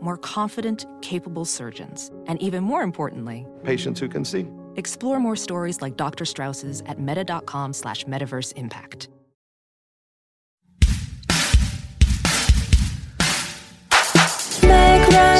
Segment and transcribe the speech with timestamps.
[0.00, 2.10] More confident, capable surgeons.
[2.26, 4.46] And even more importantly, Patients who can see.
[4.76, 6.24] explore more stories like Dr.
[6.24, 9.08] Strauss's at meta.com slash metaverse impact.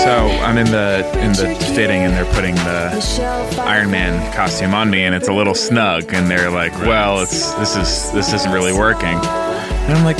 [0.05, 4.89] So I'm in the in the fitting, and they're putting the Iron Man costume on
[4.89, 6.13] me, and it's a little snug.
[6.15, 10.19] And they're like, "Well, it's this is this isn't really working." And I'm like,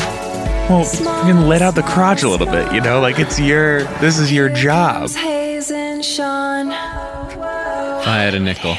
[0.69, 0.83] "Well,
[1.27, 3.01] you can let out the crotch a little bit, you know?
[3.01, 5.71] Like it's your this is your job." If
[8.09, 8.77] I had a nickel.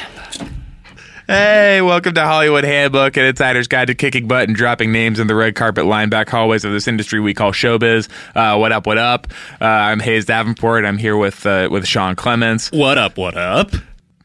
[1.26, 5.26] Hey, welcome to Hollywood Handbook, an insider's guide to kicking butt and dropping names in
[5.26, 8.08] the red carpet line back hallways of this industry we call showbiz.
[8.34, 8.86] Uh, what up?
[8.86, 9.26] What up?
[9.60, 10.84] Uh, I'm Hayes Davenport.
[10.86, 12.70] I'm here with uh, with Sean Clements.
[12.72, 13.16] What up?
[13.18, 13.72] What up?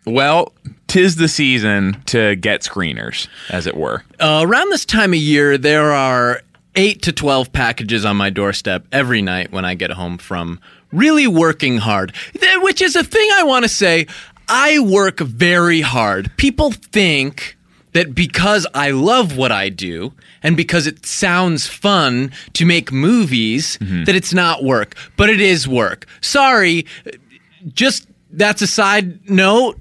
[0.06, 0.54] Well,
[0.88, 4.04] tis the season to get screeners, as it were.
[4.20, 6.42] Uh, around this time of year, there are
[6.76, 10.60] eight to 12 packages on my doorstep every night when I get home from
[10.92, 12.14] really working hard,
[12.62, 14.08] which is a thing I want to say.
[14.48, 16.36] I work very hard.
[16.38, 17.58] People think
[17.94, 23.78] that because I love what I do and because it sounds fun to make movies,
[23.78, 24.04] mm-hmm.
[24.04, 26.06] that it's not work, but it is work.
[26.22, 26.86] Sorry,
[27.74, 29.80] just that's a side note.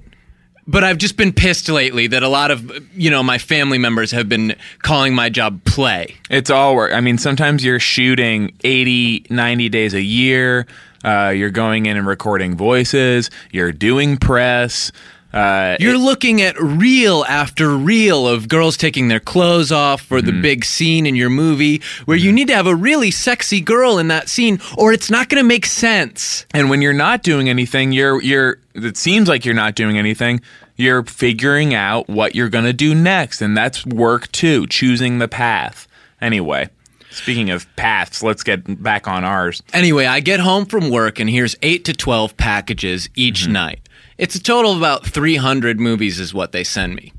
[0.65, 4.11] But I've just been pissed lately that a lot of, you know, my family members
[4.11, 6.15] have been calling my job play.
[6.29, 6.93] It's all work.
[6.93, 10.65] I mean, sometimes you're shooting 80, 90 days a year.
[11.03, 13.29] Uh, you're going in and recording voices.
[13.51, 14.91] You're doing press.
[15.33, 20.31] Uh, You're looking at reel after reel of girls taking their clothes off for the
[20.31, 20.41] mm-hmm.
[20.43, 22.35] big scene in your movie where you mm-hmm.
[22.35, 25.47] need to have a really sexy girl in that scene or it's not going to
[25.47, 26.45] make sense.
[26.53, 28.59] and when you're not doing anything, you're you're.
[28.75, 30.41] It seems like you're not doing anything.
[30.75, 34.65] You're figuring out what you're going to do next, and that's work too.
[34.67, 35.87] Choosing the path.
[36.21, 36.69] Anyway,
[37.11, 39.61] speaking of paths, let's get back on ours.
[39.73, 43.53] Anyway, I get home from work and here's 8 to 12 packages each mm-hmm.
[43.53, 43.82] night.
[44.17, 47.13] It's a total of about 300 movies is what they send me.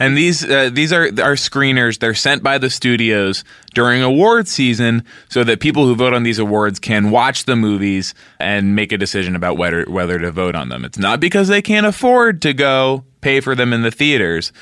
[0.00, 1.98] And these uh, these are are screeners.
[1.98, 3.42] They're sent by the studios
[3.74, 8.14] during award season, so that people who vote on these awards can watch the movies
[8.38, 10.84] and make a decision about whether whether to vote on them.
[10.84, 14.52] It's not because they can't afford to go pay for them in the theaters.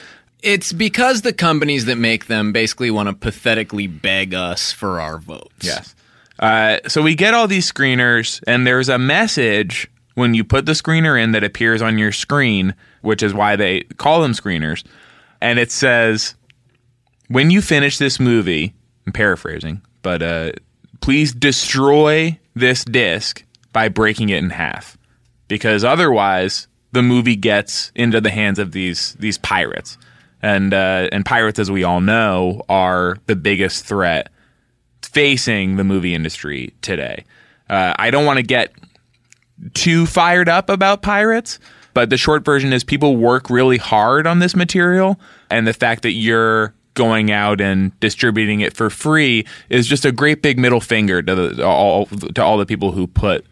[0.42, 5.18] It's because the companies that make them basically want to pathetically beg us for our
[5.18, 5.50] votes.
[5.60, 5.94] Yes.
[6.38, 10.72] Uh, so we get all these screeners, and there's a message when you put the
[10.72, 14.82] screener in that appears on your screen, which is why they call them screeners.
[15.40, 16.34] And it says,
[17.28, 18.74] when you finish this movie,
[19.06, 20.52] I'm paraphrasing, but uh,
[21.00, 24.96] please destroy this disc by breaking it in half.
[25.48, 29.98] Because otherwise, the movie gets into the hands of these these pirates.
[30.42, 34.30] And uh, and pirates, as we all know, are the biggest threat
[35.02, 37.24] facing the movie industry today.
[37.68, 38.72] Uh, I don't want to get
[39.74, 41.58] too fired up about pirates,
[41.94, 45.18] but the short version is people work really hard on this material,
[45.50, 50.12] and the fact that you're going out and distributing it for free is just a
[50.12, 53.44] great big middle finger to the, all to all the people who put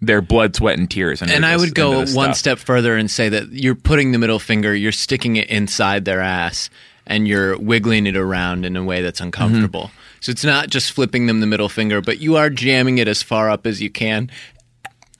[0.00, 1.22] their blood, sweat, and tears.
[1.22, 2.36] Into And I this- would go one stuff.
[2.36, 6.20] step further and say that you're putting the middle finger, you're sticking it inside their
[6.20, 6.70] ass,
[7.06, 9.84] and you're wiggling it around in a way that's uncomfortable.
[9.84, 9.96] Mm-hmm.
[10.20, 13.22] So it's not just flipping them the middle finger, but you are jamming it as
[13.24, 14.30] far up as you can.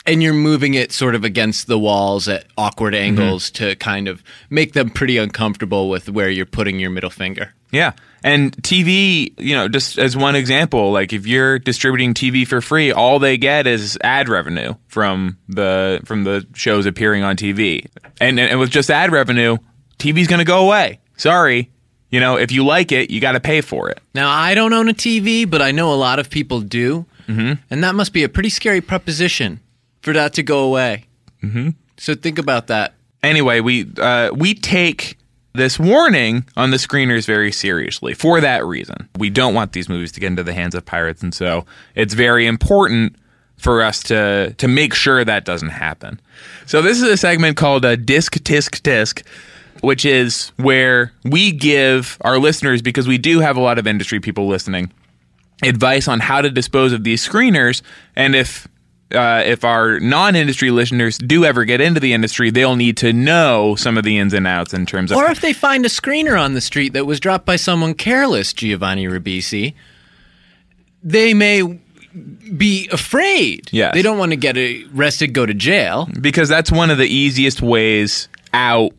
[0.05, 3.05] And you're moving it sort of against the walls at awkward Mm-hmm.
[3.21, 7.55] angles to kind of make them pretty uncomfortable with where you're putting your middle finger.
[7.71, 7.93] Yeah.
[8.25, 12.93] And TV, you know, just as one example, like if you're distributing TV for free,
[12.93, 17.87] all they get is ad revenue from the from the shows appearing on TV.
[18.21, 19.57] And and with just ad revenue,
[19.99, 21.01] TV's going to go away.
[21.17, 21.71] Sorry.
[22.11, 24.01] You know, if you like it, you got to pay for it.
[24.15, 27.07] Now, I don't own a TV, but I know a lot of people do.
[27.27, 27.55] Mm-hmm.
[27.71, 29.61] And that must be a pretty scary proposition
[30.03, 31.07] for that to go away.
[31.43, 31.71] Mm-hmm.
[31.97, 32.95] So think about that.
[33.23, 35.17] Anyway, we uh, we take
[35.55, 39.09] this warning on the screeners very seriously for that reason.
[39.17, 41.65] We don't want these movies to get into the hands of pirates, and so
[41.95, 43.17] it's very important
[43.57, 46.21] for us to to make sure that doesn't happen.
[46.67, 49.25] So this is a segment called a Disk Tsk Tsk,
[49.83, 54.19] which is where we give our listeners because we do have a lot of industry
[54.19, 54.91] people listening
[55.63, 57.83] advice on how to dispose of these screeners
[58.17, 58.67] and if
[59.15, 63.75] uh, if our non-industry listeners do ever get into the industry, they'll need to know
[63.77, 66.41] some of the ins and outs in terms of Or if they find a screener
[66.41, 69.75] on the street that was dropped by someone careless, Giovanni Ribisi,
[71.03, 71.81] they may
[72.57, 73.69] be afraid.
[73.73, 73.95] Yes.
[73.95, 74.57] They don't want to get
[74.95, 76.09] arrested, go to jail.
[76.21, 78.93] because that's one of the easiest ways out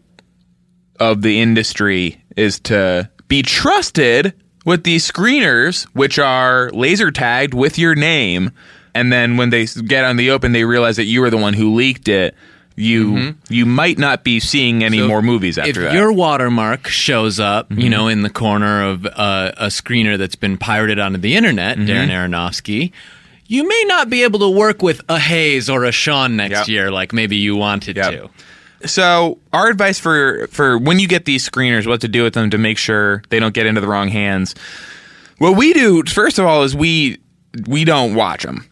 [1.00, 4.33] of the industry is to be trusted
[4.65, 8.51] with these screeners which are laser tagged with your name
[8.95, 11.54] and then when they get on the open they realize that you were the one
[11.54, 12.36] who leaked it
[12.75, 15.06] you you might not be seeing any Mm-hmm.
[15.06, 18.31] So more movies if after that If your watermark shows up, you know, in the
[18.31, 21.88] corner of uh, a screener that's been pirated onto the internet, Mm-hmm.
[21.88, 22.92] Darren Aronofsky,
[23.45, 26.68] you may not be able to work with a Hayes or a Sean next Yep.
[26.68, 28.12] year like maybe you wanted Yep.
[28.81, 28.88] to.
[28.88, 32.50] So our advice for for when you get these screeners, what to do with them
[32.50, 34.56] to make sure they don't get into the wrong hands.
[35.38, 37.19] What we do first of all is we
[37.68, 38.66] we don't watch them.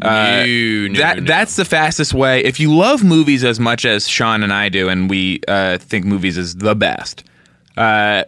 [0.00, 0.44] No,
[0.88, 1.24] no, that no.
[1.24, 2.42] that's the fastest way.
[2.44, 6.04] If you love movies as much as Sean and I do, and we uh, think
[6.04, 7.24] movies is the best,
[7.76, 8.24] uh,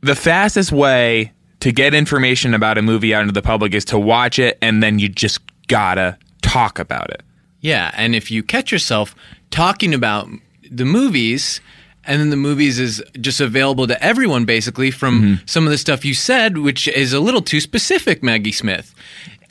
[0.00, 3.98] the fastest way to get information about a movie out into the public is to
[3.98, 7.22] watch it, and then you just gotta talk about it.
[7.60, 9.14] Yeah, and if you catch yourself
[9.50, 10.28] talking about
[10.70, 11.60] the movies
[12.04, 15.34] and then the movies is just available to everyone basically from Mm-hmm.
[15.46, 18.94] some of the stuff you said which is a little too specific, Maggie Smith.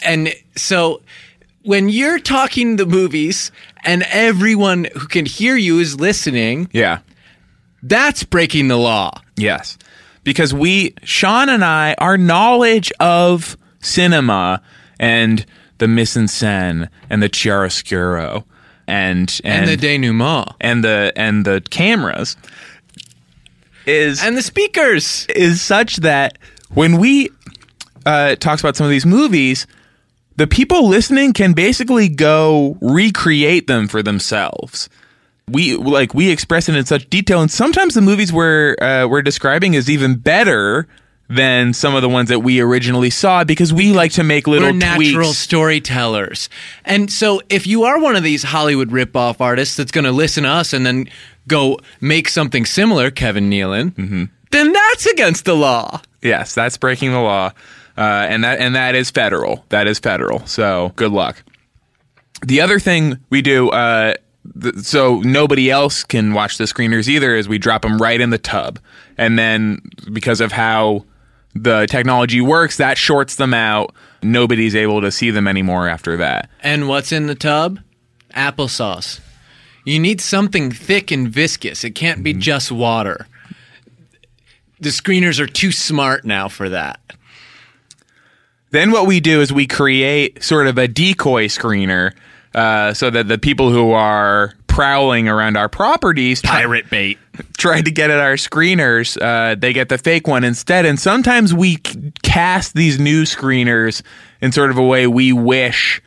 [0.03, 1.01] And so
[1.63, 3.51] when you're talking the movies
[3.83, 6.99] and everyone who can hear you is listening, Yeah.
[7.83, 9.11] that's breaking the law.
[9.35, 9.77] Yes.
[10.23, 14.61] Because we, Sean and I, our knowledge of cinema
[14.99, 15.45] and
[15.77, 18.43] the mise en scène and the chiaroscuro
[18.87, 20.53] and And, and the denouement.
[20.59, 22.35] and the and the cameras
[23.85, 25.25] is And the speakers.
[25.35, 26.37] is such that
[26.73, 27.29] when we
[28.05, 29.67] uh, talks about some of these movies,
[30.39, 34.89] the people listening can basically go recreate them for themselves.
[35.47, 39.21] We like we express it in such detail, and sometimes the movies we're uh, we're
[39.21, 40.87] describing is even better
[41.27, 44.69] than some of the ones that we originally saw because we like to make little
[44.69, 45.37] We're natural tweaks.
[45.37, 46.49] storytellers.
[46.85, 50.43] And so if you are one of these Hollywood ripoff artists that's going to listen
[50.43, 51.07] to us and then
[51.47, 54.23] go make something similar, Kevin Nealon, Mm-hmm.
[54.51, 56.01] then that's against the law.
[56.23, 57.51] Yes, that's breaking the law,
[57.99, 59.65] uh, and that and that is federal.
[59.69, 60.45] That is federal.
[60.47, 61.43] So good luck.
[62.45, 64.13] The other thing we do, uh,
[64.61, 68.29] th- so nobody else can watch the screeners either, is we drop them right in
[68.29, 68.79] the tub,
[69.17, 69.79] and then
[70.13, 71.03] because of how
[71.53, 73.93] the technology works, that shorts them out.
[74.23, 76.49] Nobody's able to see them anymore after that.
[76.61, 77.79] And what's in the tub?
[78.35, 79.19] Applesauce.
[79.85, 81.83] You need something thick and viscous.
[81.83, 82.23] It can't Mm-hmm.
[82.23, 83.27] be just water.
[84.79, 86.99] The screeners are too smart now for that.
[88.71, 92.13] Then what we do is we create sort of a decoy screener
[92.53, 97.17] uh, so that the people who are prowling around our properties try- bait.
[97.57, 100.85] tried to get at our screeners, uh, they get the fake one instead.
[100.85, 104.01] And sometimes we c- cast these new screeners
[104.41, 106.01] in sort of a way we wish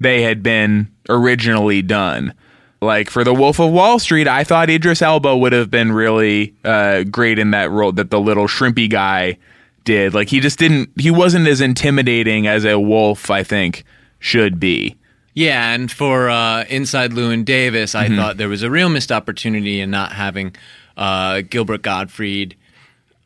[0.00, 2.34] they had been originally done.
[2.80, 6.54] Like for the Wolf of Wall Street, I thought Idris Elba would have been really
[6.64, 9.38] uh, great in that role that the little shrimpy guy
[9.84, 10.14] did.
[10.14, 13.84] Like he just didn't, he wasn't as intimidating as a wolf, I think,
[14.18, 14.96] should be.
[15.34, 18.12] Yeah, and for uh, Inside Llewyn Davis, Mm-hmm.
[18.12, 20.54] I thought there was a real missed opportunity in not having
[20.96, 22.54] uh, Gilbert Gottfried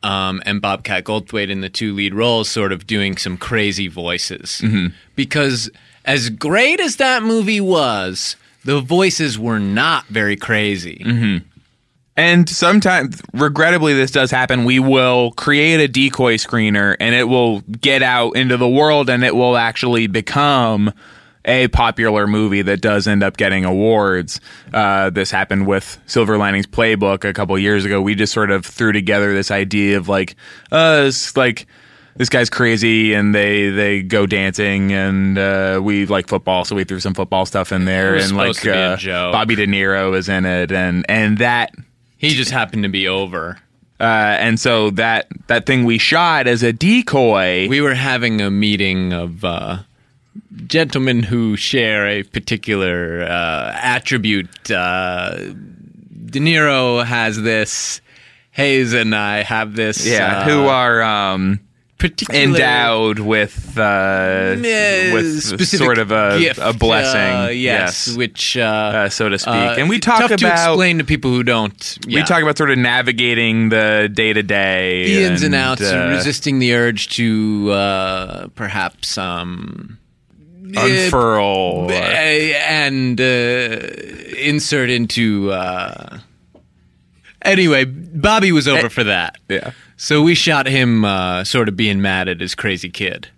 [0.03, 4.61] um, and Bobcat Goldthwait in the two lead roles, sort of doing some crazy voices.
[4.63, 4.87] Mm-hmm.
[5.15, 5.69] Because
[6.05, 11.01] as great as that movie was, the voices were not very crazy.
[11.05, 11.56] Mm-hmm.
[12.17, 14.65] And sometimes, regrettably, this does happen.
[14.65, 19.23] We will create a decoy screener and it will get out into the world and
[19.23, 20.91] it will actually become
[21.45, 24.41] a popular movie that does end up getting awards.
[24.73, 28.01] Uh, this happened with Silver Linings Playbook a couple years ago.
[28.01, 30.35] We just sort of threw together this idea of like,
[30.71, 31.67] uh, it's like,
[32.15, 36.83] this guy's crazy and they they go dancing and uh, we like football so we
[36.83, 39.31] threw some football stuff in there and like to be a uh.
[39.31, 41.75] Bobby De Niro is in it and and that
[42.17, 43.59] He just happened to be over.
[43.99, 44.03] uh,
[44.39, 49.13] and so that that thing we shot as a decoy We were having a meeting
[49.13, 49.79] of uh,
[50.67, 54.69] gentlemen who share a particular uh, attribute.
[54.71, 58.01] Uh, De Niro has this.
[58.51, 60.05] Hayes and I have this.
[60.07, 61.59] yeah uh, who are um
[61.97, 68.61] particular endowed with uh with sort of a, gift, a blessing uh, yes, which uh,
[68.61, 71.43] uh, so to speak uh, and we talk tough to about explain to people who
[71.43, 71.97] don't.
[72.07, 76.13] we talk about sort of navigating the day to day the ins and outs, uh,
[76.15, 79.97] resisting the urge to uh, perhaps um,
[80.75, 81.91] unfurl.
[81.91, 83.23] and uh,
[84.37, 85.51] insert into.
[85.51, 86.19] Uh,
[87.41, 89.37] anyway, Bobby was over for that.
[89.49, 89.71] yeah.
[89.97, 93.29] So we shot him uh, sort of being mad at his crazy kid.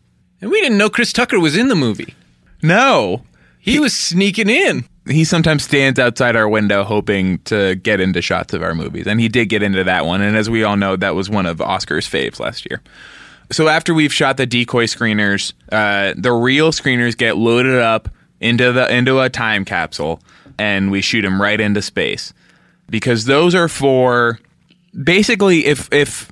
[0.42, 2.14] And we didn't know Chris Tucker was in the movie.
[2.62, 3.24] No.
[3.60, 4.86] He was sneaking in.
[5.08, 9.08] He sometimes stands outside our window hoping to get into shots of our movies.
[9.08, 10.22] And he did get into that one.
[10.22, 12.82] And as we all know, that was one of Oscar's faves last year.
[13.52, 18.72] So after we've shot the decoy screeners, uh, the real screeners get loaded up into
[18.72, 20.22] the into a time capsule,
[20.58, 22.34] and we shoot them right into space
[22.90, 24.40] because those are for
[25.04, 26.32] basically if if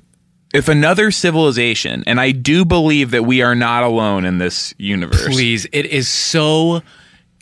[0.54, 5.26] if another civilization, and I do believe that we are not alone in this universe.
[5.26, 6.82] Please, it is so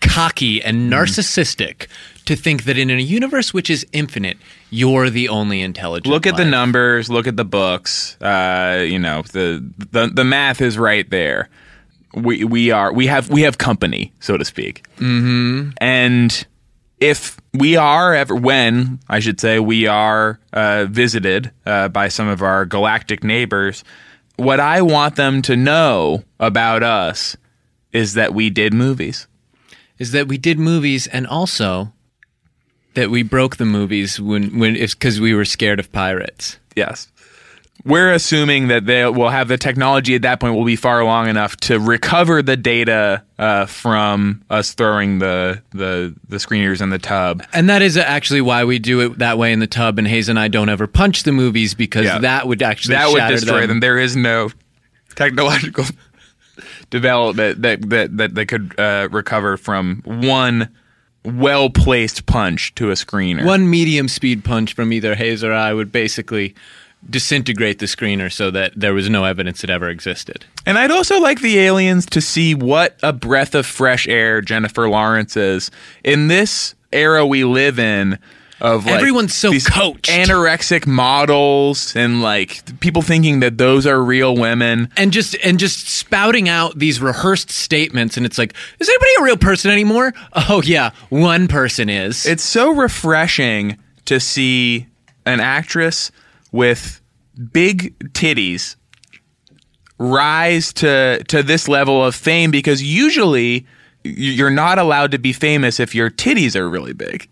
[0.01, 1.87] cocky and narcissistic
[2.27, 4.37] to think that in a universe which is infinite,
[4.71, 6.13] you're the only intelligent.
[6.13, 7.09] Look at the numbers.
[7.09, 8.21] Look at the books.
[8.21, 11.49] Uh, you know the, the the math is right there.
[12.15, 14.85] We we are we have we have company, so to speak.
[14.97, 15.71] Mm-hmm.
[15.79, 16.47] And
[16.99, 22.29] if we are ever when I should say we are uh, visited uh, by some
[22.29, 23.85] of our galactic neighbors,
[24.37, 27.37] what I want them to know about us
[27.93, 29.27] is that we did movies.
[29.99, 31.93] is that we did movies and also
[32.95, 36.59] that we broke the movies when when because we were scared of pirates.
[36.75, 37.09] Yes.
[37.87, 41.29] We're assuming that they will have the technology at that point will be far long
[41.29, 46.99] enough to recover the data uh, from us throwing the, the the screeners in the
[46.99, 47.45] tub.
[47.53, 49.99] And that is actually why we do it that way in the tub.
[49.99, 52.19] And Hayes and I don't ever punch the movies because Yeah.
[52.19, 53.79] that would actually That would destroy them.
[53.79, 54.51] There is no
[55.15, 55.85] technological
[56.91, 60.69] development that that that they could uh, recover from one
[61.25, 63.45] well placed punch to a screener.
[63.45, 66.55] One medium speed punch from either Hayes or I would basically
[67.09, 70.45] disintegrate the screener so that there was no evidence it ever existed.
[70.65, 74.89] And I'd also like the aliens to see what a breath of fresh air Jennifer
[74.89, 75.71] Lawrence is
[76.05, 78.19] in this era we live in.
[78.59, 80.07] Of like Everyone's so these coached.
[80.09, 84.89] anorexic models and like people thinking that those are real women.
[84.97, 89.23] and just and just spouting out these rehearsed statements and it's like is anybody a
[89.25, 90.15] real person anymore
[90.49, 94.87] oh yeah one person is It's so refreshing to see
[95.27, 96.11] an actress
[96.57, 97.01] with
[97.53, 98.77] big titties
[99.99, 103.67] rise to to this level of fame because usually
[104.03, 107.29] you're not allowed to be famous if your titties are really big.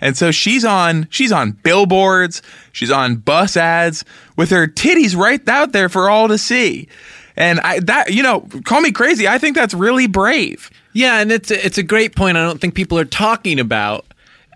[0.00, 4.04] And so she's on she's on billboards, she's on bus ads
[4.36, 6.88] with her titties right out there for all to see.
[7.36, 10.70] And I that you know, call me crazy, I think that's really brave.
[10.92, 14.04] yeah and it's a, it's a great point i don't think people are talking about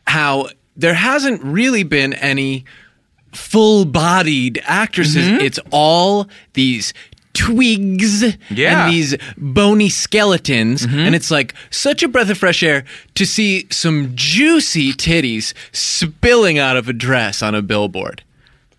[0.07, 2.65] how there hasn't really been any
[3.33, 5.41] full-bodied actresses mm-hmm.
[5.41, 6.93] it's all these
[7.33, 8.85] twigs Yeah.
[8.85, 10.99] and these bony skeletons mm-hmm.
[10.99, 12.85] and it's like such a breath of fresh air
[13.15, 18.23] to see some juicy titties spilling out of a dress on a billboard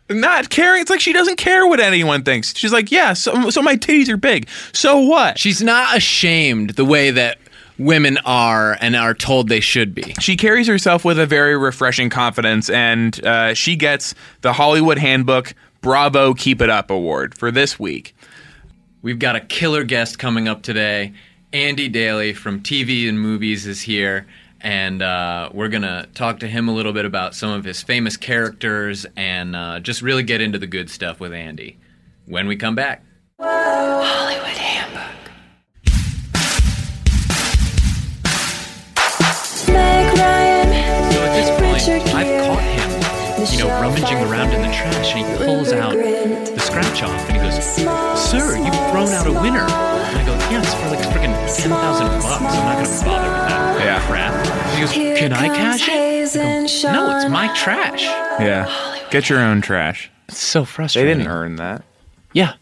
[0.10, 0.82] not caring.
[0.82, 2.56] It's like she doesn't care what anyone thinks.
[2.56, 4.48] She's like, yeah, so, so my titties are big.
[4.74, 5.40] So what?
[5.40, 7.38] She's not ashamed the way that
[7.77, 10.13] women are and are told they should be.
[10.20, 15.53] she carries herself with a very refreshing confidence, and uh, she gets the Hollywood Handbook
[15.82, 18.15] Bravo Keep It Up Award for this week.
[19.01, 21.13] We've got a killer guest coming up today.
[21.51, 24.25] Andy Daly from TV and Movies is here,
[24.62, 27.84] and uh, we're going to talk to him a little bit about some of his
[27.84, 31.77] famous characters and uh, just really get into the good stuff with Andy
[32.25, 33.03] when we come back.
[33.39, 35.23] Meg
[41.88, 42.04] I've
[42.48, 47.04] caught him, you know, rummaging around in the trash, and he pulls out the scratch
[47.04, 47.62] off, and he goes,
[48.20, 52.08] "Sir, you've thrown out a winner." And I go, "Yes, for like freaking ten thousand
[52.08, 52.25] bucks.
[52.25, 54.00] I'm not gonna bother with that Yeah.
[54.08, 56.04] crap." And he goes, "Can I cash it?" I
[56.36, 58.04] go, no, it's my trash.
[58.40, 58.72] Yeah.
[59.12, 60.10] Get your own trash.
[60.30, 61.18] It's so frustrating.
[61.18, 61.84] They didn't earn that.
[62.32, 62.54] Yeah.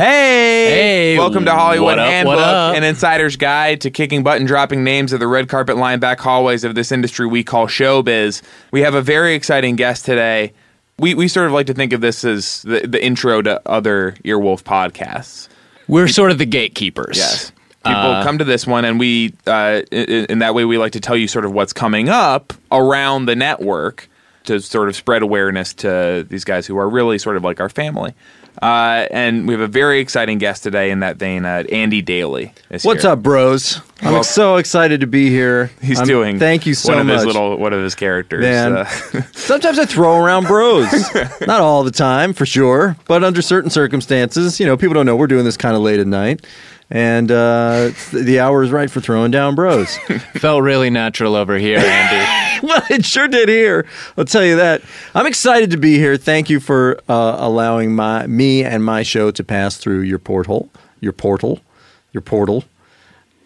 [0.00, 1.10] Hey!
[1.12, 2.74] Hey, Welcome to Hollywood what up, what Handbook, up?
[2.74, 6.20] an insider's guide to kicking butt and dropping names of the red carpet line back
[6.20, 8.40] hallways of this industry we call showbiz.
[8.70, 10.54] We have a very exciting guest today.
[10.98, 14.12] We, we sort of like to think of this as the, the intro to other
[14.24, 15.48] Earwolf podcasts.
[15.86, 17.18] We're sort of the gatekeepers.
[17.18, 17.52] Yes.
[17.84, 20.92] People Uh, come to this one, and we, uh, in, in that way, we like
[20.92, 24.08] to tell you sort of what's coming up around the network
[24.44, 27.68] to sort of spread awareness to these guys who are really sort of like our
[27.68, 28.14] family.
[28.62, 31.44] Uh, and we have a very exciting guest today in that vein.
[31.46, 32.52] Uh, Andy Daly
[32.82, 33.12] What's here.
[33.12, 33.80] up, bros?
[34.02, 35.70] I'm Well- so excited to be here.
[35.82, 36.38] He's I'm- doing.
[36.38, 36.96] Thank you so much.
[36.96, 37.16] one of much.
[37.16, 38.42] his little one of his characters.
[38.42, 38.76] Man.
[38.76, 38.84] Uh,
[39.32, 40.86] Sometimes I throw around bros.
[41.46, 45.16] Not all the time, for sure, but under certain circumstances, you know, people don't know
[45.16, 46.46] we're doing this kind of late at night.
[46.90, 49.96] And uh, the hour is right for throwing down bros.
[50.34, 52.66] Felt really natural over here, Andy.
[52.66, 53.86] well, it sure did here.
[54.18, 54.82] I'll tell you that.
[55.14, 56.16] I'm excited to be here.
[56.16, 60.68] Thank you for uh, allowing my me and my show to pass through your porthole,
[61.00, 61.60] your portal,
[62.12, 62.64] your portal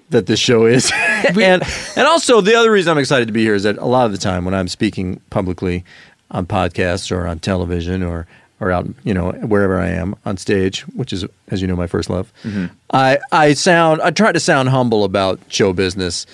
[0.09, 0.91] that this show is.
[1.29, 1.63] and
[1.97, 4.13] and also the other reason I'm excited to be here is that a lot of
[4.13, 5.85] the time when I'm speaking publicly
[6.31, 8.27] on podcasts or on television or
[8.64, 11.87] or out you know wherever I am on stage, which is as you know my
[11.87, 12.66] first love, mm-hmm.
[12.90, 16.26] I I sound I try to sound humble about show business.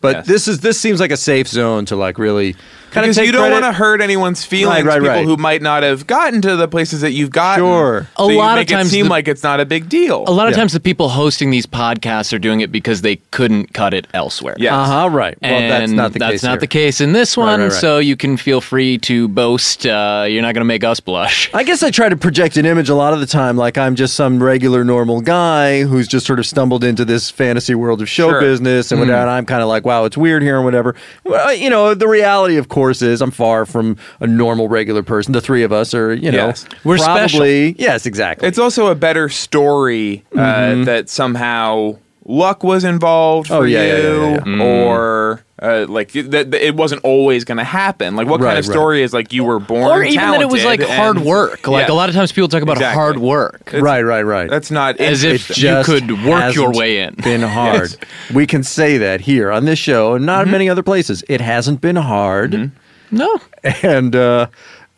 [0.00, 0.26] But Yes.
[0.26, 2.52] this is this seems like a safe zone to like really
[2.90, 4.84] kind because of take you don't want to hurt anyone's feelings.
[4.84, 5.24] right, people right.
[5.24, 7.64] who might not have gotten to the places that you've gotten.
[7.64, 8.06] Sure.
[8.16, 10.24] A So you lot of times it seem the- like it's not a big deal.
[10.26, 10.58] A lot of Yeah.
[10.60, 14.54] times, the people hosting these podcasts are doing it because they couldn't cut it elsewhere.
[14.58, 14.72] Yes.
[14.72, 15.08] Uh huh.
[15.10, 15.36] Right.
[15.42, 16.42] Well, and that's not the that's case.
[16.44, 16.60] not here.
[16.60, 17.60] the case in this one.
[17.60, 17.72] right, right.
[17.72, 19.84] So you can feel free to boast.
[19.84, 21.50] Uh, you're not going to make us blush.
[21.52, 23.96] I guess I try to project an image a lot of the time, like I'm
[23.96, 28.08] just some regular, normal guy who's just sort of stumbled into this fantasy world of
[28.08, 28.40] show Sure.
[28.40, 30.94] business, and, whatever, and I'm kind of like, wow, it's weird here and whatever.
[31.24, 35.32] Well, you know, the reality, of course, is I'm far from a normal, regular person.
[35.32, 36.66] The three of us are, you know, Yes.
[36.84, 38.46] We're probably yes, exactly.
[38.46, 43.62] It's also a better story uh, that somehow luck was involved for Mm-hmm.
[43.62, 44.62] Oh, yeah, you, yeah, yeah, yeah.
[44.62, 48.14] or uh, like that that it wasn't always going to happen.
[48.16, 48.72] Like what Right, kind of right.
[48.72, 51.66] story is like you were born, or even that it was like talented hard work.
[51.66, 51.94] Like Yeah.
[51.94, 52.94] a lot of times people talk about Exactly.
[53.00, 53.70] hard work.
[53.72, 54.48] right, right, right.
[54.48, 57.14] That's not As if you could work your hasn't way in.
[57.14, 57.96] Been hard.
[58.32, 61.24] We can say that here on this show, and not in many other places.
[61.28, 62.70] It hasn't been hard.
[63.10, 63.38] No.
[63.82, 64.46] and uh,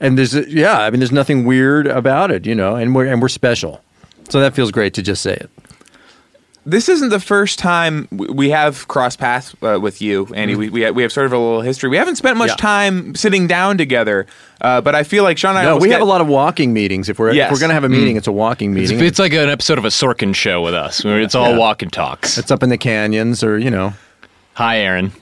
[0.00, 3.22] and there's yeah, I mean, there's nothing weird about it, you know, and we're and
[3.22, 3.80] we're special,
[4.28, 5.50] so that feels great to just say it.
[6.66, 10.54] This isn't the first time we have crossed paths uh, with you, Andy.
[10.54, 11.88] We, we, have, we have sort of a little history.
[11.88, 12.66] We haven't spent much Mm-hmm.
[12.66, 13.00] Yeah.
[13.06, 14.26] time sitting down together,
[14.60, 16.26] uh, but I feel like Sean and I No, almost we have a lot of
[16.26, 17.08] walking meetings.
[17.08, 17.46] If we're Yes.
[17.50, 19.00] if we're gonna have a meeting, it's a walking meeting.
[19.00, 21.02] it's like an episode of a Sorkin show with us.
[21.04, 21.56] where It's all Yeah.
[21.58, 22.36] walk and talks.
[22.38, 23.94] it's up in the canyons, or you know,
[24.54, 25.12] Hi, Aaron.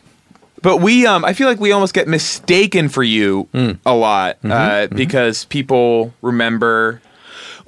[0.60, 3.78] But we, um, I feel like we almost get mistaken for you Mm.
[3.86, 4.50] a lot Mm-hmm.
[4.94, 7.00] uh, because people remember.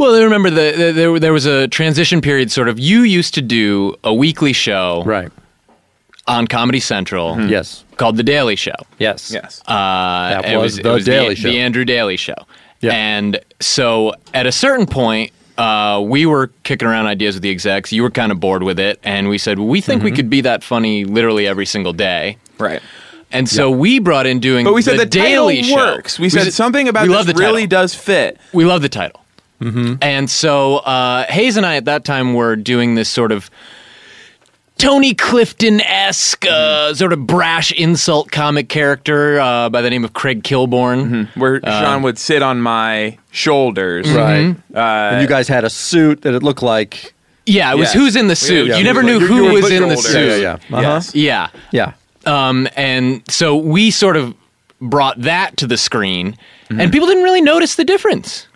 [0.00, 2.50] Well, I remember the, the, there, there was a transition period.
[2.50, 5.30] Sort of, you used to do a weekly show right?
[6.26, 8.72] on Comedy Central Yes, called The Daily Show.
[8.98, 9.74] yes, Yes, Uh,
[10.40, 11.50] That it was The Daily Show.
[11.50, 12.34] the Andrew Daly Show.
[12.80, 12.92] Yeah.
[12.92, 17.92] And so at a certain point, uh, we were kicking around ideas with the execs.
[17.92, 20.04] You were kind of bored with it, and we said, well, we think Mm-hmm.
[20.06, 22.38] we could be that funny literally every single day.
[22.58, 22.80] right.
[23.32, 25.94] And so we brought in doing But we said the, the, Daily title Show.
[25.94, 26.18] works.
[26.18, 27.82] We, said something about we this love the really title.
[27.82, 28.38] does fit.
[28.52, 29.19] We love the title.
[29.61, 29.94] Mm-hmm.
[30.03, 33.51] And so uh, Hayes and I at that time were doing this sort of
[34.79, 40.14] Tony Clifton esque, uh, sort of brash insult comic character uh, by the name of
[40.14, 41.29] Craig Kilborn.
[41.37, 44.07] Where Sean would sit on my shoulders.
[44.11, 44.40] Uh, right.
[44.46, 44.77] Mm-hmm.
[44.77, 47.12] and you guys had a suit that it looked like.
[47.44, 47.94] Yeah, it was Yes.
[47.94, 48.68] who's in the suit.
[48.68, 50.12] Yeah, you you never knew like- who you were was in the shoulders.
[50.12, 50.29] suit.
[50.29, 50.77] Yeah, yeah, yeah.
[50.79, 50.81] Uh-huh.
[50.83, 51.14] Yes.
[51.14, 51.49] Yeah.
[51.73, 51.92] Yeah.
[52.25, 54.35] Um, and so we sort of
[54.81, 56.37] brought that to the screen,
[56.70, 56.81] Mm-hmm.
[56.81, 58.46] and people didn't really notice the difference.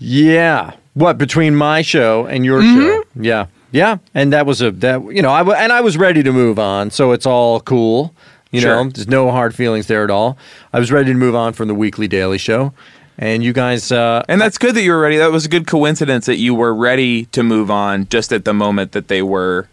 [0.00, 0.72] Yeah.
[0.94, 2.80] What between my show and your Mm-hmm.
[2.80, 3.02] show?
[3.14, 3.46] Yeah.
[3.70, 3.98] Yeah.
[4.14, 6.58] And that was a that you know I w- and I was ready to move
[6.58, 8.12] on, so it's all cool.
[8.50, 8.82] You Sure.
[8.84, 10.36] know, there's no hard feelings there at all.
[10.72, 12.72] I was ready to move on from the weekly daily show,
[13.16, 13.92] and you guys.
[13.92, 15.18] Uh, And that's good that you were ready.
[15.18, 18.52] That was a good coincidence that you were ready to move on just at the
[18.52, 19.68] moment that they were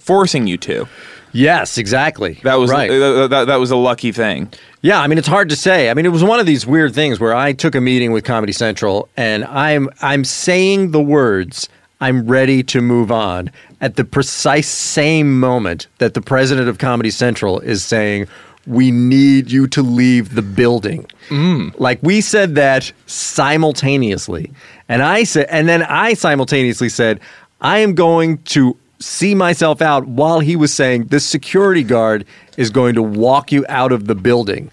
[0.00, 0.88] forcing you to.
[1.36, 2.40] Yes, exactly.
[2.42, 2.90] That was right.
[2.90, 4.52] uh, that, that was a lucky thing.
[4.82, 5.90] Yeah, I mean it's hard to say.
[5.90, 8.24] I mean it was one of these weird things where I took a meeting with
[8.24, 11.68] Comedy Central and I'm I'm saying the words
[12.00, 17.10] I'm ready to move on at the precise same moment that the president of Comedy
[17.10, 18.28] Central is saying
[18.66, 21.06] we need you to leave the building.
[21.78, 24.52] Like we said that simultaneously.
[24.88, 27.20] And I said and then I simultaneously said
[27.60, 32.24] I am going to see myself out while he was saying this security guard
[32.56, 34.70] is going to walk you out of the building.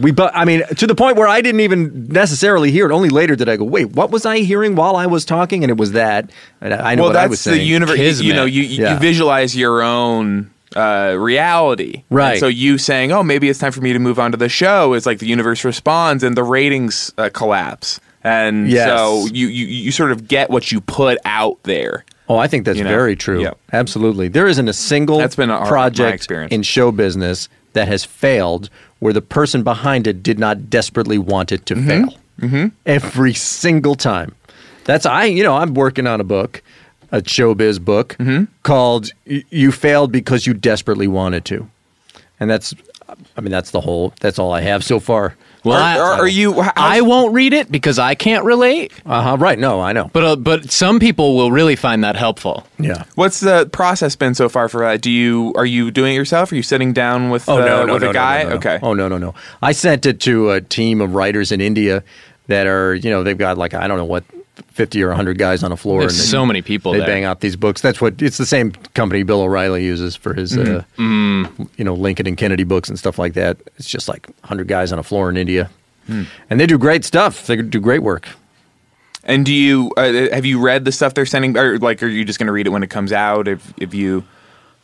[0.00, 2.92] We, but I mean, to the point where I didn't even necessarily hear it.
[2.92, 5.70] Only later did I go, "Wait, what was I hearing while I was talking?" And
[5.70, 6.30] it was that.
[6.60, 7.66] And I I know well, what I was that's the saying.
[7.68, 7.98] universe.
[7.98, 8.36] You, Kismet.
[8.36, 8.98] know, you, you Yeah.
[9.00, 12.04] visualize your own uh, reality.
[12.08, 12.32] Right.
[12.32, 14.48] And so you saying, "Oh, maybe it's time for me to move on to the
[14.48, 17.98] show," is like the universe responds, and the ratings uh, collapse.
[18.22, 18.86] And Yes.
[18.86, 22.04] so you, you you sort of get what you put out there.
[22.30, 23.42] Oh, I think that's You know, very true.
[23.42, 23.54] yeah.
[23.72, 24.28] Absolutely.
[24.28, 29.12] There isn't a single That's been our- project in show business that has failed where
[29.12, 31.88] the person behind it did not desperately want it to Mm-hmm.
[31.88, 32.14] fail.
[32.40, 32.66] Mm-hmm.
[32.86, 34.34] Every single time.
[34.84, 35.24] That's I.
[35.24, 36.62] You know, I'm working on a book,
[37.12, 38.44] a showbiz book Mm-hmm.
[38.62, 41.68] called "You Failed Because You Desperately Wanted to,"
[42.38, 42.72] and that's
[43.36, 44.14] I mean, that's the whole.
[44.20, 45.34] That's all I have so far.
[45.64, 46.60] Well, Are, I, are, are you?
[46.62, 48.92] how- I won't read it because I can't relate.
[49.04, 49.36] Uh huh.
[49.38, 49.58] Right.
[49.58, 50.10] No, I know.
[50.12, 52.66] But uh, but some people will really find that helpful.
[52.78, 53.04] Yeah.
[53.14, 55.02] What's the process been so far for that?
[55.02, 56.50] Do you are you doing it yourself?
[56.52, 58.38] Are you sitting down with Oh uh, no, no, with no, a no, guy?
[58.38, 58.56] no, no, no.
[58.56, 58.78] Okay.
[58.82, 59.34] Oh no, no, no.
[59.60, 62.02] I sent it to a team of writers in India
[62.46, 64.24] that are, you know, they've got like I don't know what,
[64.68, 66.00] fifty or hundred guys on a floor.
[66.00, 67.06] There's and they- so many people They there.
[67.06, 67.80] bang out these books.
[67.80, 71.62] That's what it's the same company Bill O'Reilly uses for his, uh, Mm-hmm.
[71.76, 73.56] you know, Lincoln and Kennedy books and stuff like that.
[73.76, 75.70] It's just like hundred guys on a floor in India,
[76.06, 76.22] Hmm.
[76.48, 77.46] and they do great stuff.
[77.46, 78.28] They do great work.
[79.24, 82.24] And do you uh, have you read the stuff they're sending, or like, are you
[82.24, 83.48] just going to read it when it comes out?
[83.48, 84.24] If if you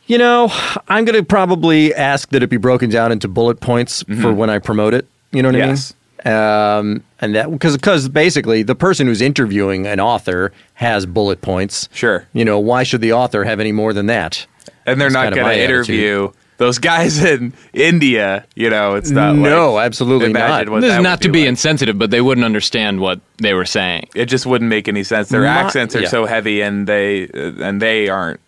[0.06, 0.52] You know,
[0.88, 4.50] I'm going to probably ask that it be broken down into bullet points for when
[4.50, 5.06] I promote it.
[5.32, 5.66] You know what Yes.
[5.66, 5.96] I mean?
[6.24, 11.88] Um, and that because because basically the person who's interviewing an author has bullet points.
[11.92, 12.26] Sure.
[12.32, 14.46] You know, why should the author have any more than that?
[14.86, 19.36] and they're That's not going to interview those guys in India, you know, it's not.
[19.36, 20.66] No, like, absolutely not.
[20.66, 21.48] This that is would not to be like.
[21.50, 24.08] insensitive, but they wouldn't understand what they were saying.
[24.14, 25.28] It just wouldn't make any sense.
[25.28, 26.08] Their My- accents are yeah.
[26.08, 28.40] so heavy, and they uh, and they aren't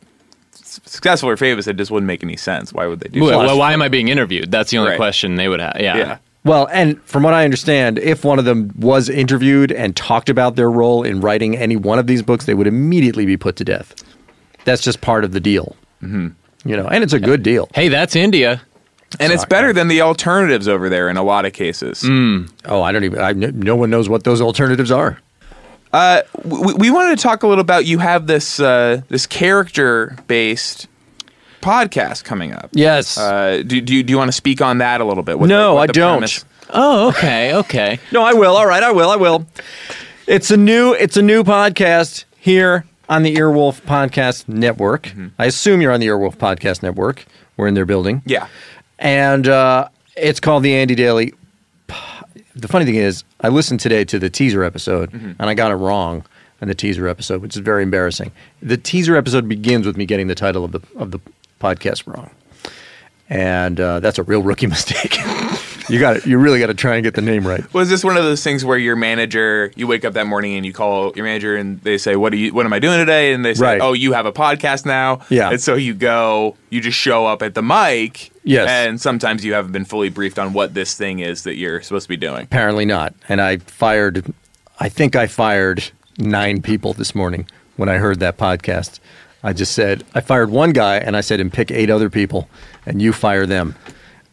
[0.52, 1.66] successful or famous.
[1.66, 2.72] It just wouldn't make any sense.
[2.72, 3.22] Why would they do?
[3.22, 4.50] Well, well, why am I being interviewed?
[4.50, 4.96] That's the only Right.
[4.96, 5.76] question they would have.
[5.78, 5.96] Yeah.
[5.96, 6.18] Yeah.
[6.48, 10.56] Well, and from what I understand, if one of them was interviewed and talked about
[10.56, 13.64] their role in writing any one of these books, they would immediately be put to
[13.64, 13.94] death.
[14.64, 15.76] That's just part of the deal.
[16.02, 16.28] Mm-hmm.
[16.68, 17.68] You know, and it's a good deal.
[17.74, 18.62] Hey, that's India.
[19.20, 22.02] and it's better than the alternatives over there in a lot of cases.
[22.64, 23.20] Oh, I don't even.
[23.20, 25.20] I, no one knows what those alternatives are.
[25.92, 30.16] Uh, we, we wanted to talk a little about you have this uh, this character
[30.26, 30.86] based
[31.60, 32.70] podcast coming up.
[32.72, 33.18] Yes.
[33.18, 35.38] Uh, do, do, you, do you want to speak on that a little bit?
[35.38, 36.18] What No, I don't.
[36.18, 37.98] premise- Oh, okay, okay.
[38.12, 38.54] No, I will.
[38.56, 39.08] All right, I will.
[39.10, 39.46] I will.
[40.26, 45.10] It's a new it's a new podcast here on the Earwolf Podcast Network.
[45.38, 47.24] I assume you're on the Earwolf Podcast Network.
[47.56, 48.20] We're in their building.
[48.26, 48.48] Yeah.
[48.98, 51.32] And uh, it's called the Andy Daly.
[52.54, 55.76] The funny thing is, I listened today to the teaser episode and I got it
[55.76, 56.24] wrong
[56.60, 58.32] in the teaser episode, which is very embarrassing.
[58.60, 61.20] The teaser episode begins with me getting the title of the of the
[61.60, 62.30] podcast wrong,
[63.28, 65.16] and uh, that's a real rookie mistake.
[65.88, 67.62] you got You really got to try and get the name right.
[67.74, 70.64] Was this one of those things where your manager, you wake up that morning and
[70.66, 72.52] you call your manager and they say, "What do you?
[72.54, 73.80] What am I doing today?" And they say, Right.
[73.80, 75.50] "Oh, you have a podcast now." Yeah.
[75.50, 78.30] And so you go, you just show up at the mic.
[78.44, 78.68] Yes.
[78.68, 82.04] And sometimes you haven't been fully briefed on what this thing is that you're supposed
[82.04, 82.44] to be doing.
[82.44, 83.14] Apparently not.
[83.28, 84.32] And I fired,
[84.80, 89.00] I think I fired nine people this morning when I heard that podcast.
[89.42, 92.48] I just said, I fired one guy and I said, and pick eight other people
[92.86, 93.74] and you fire them.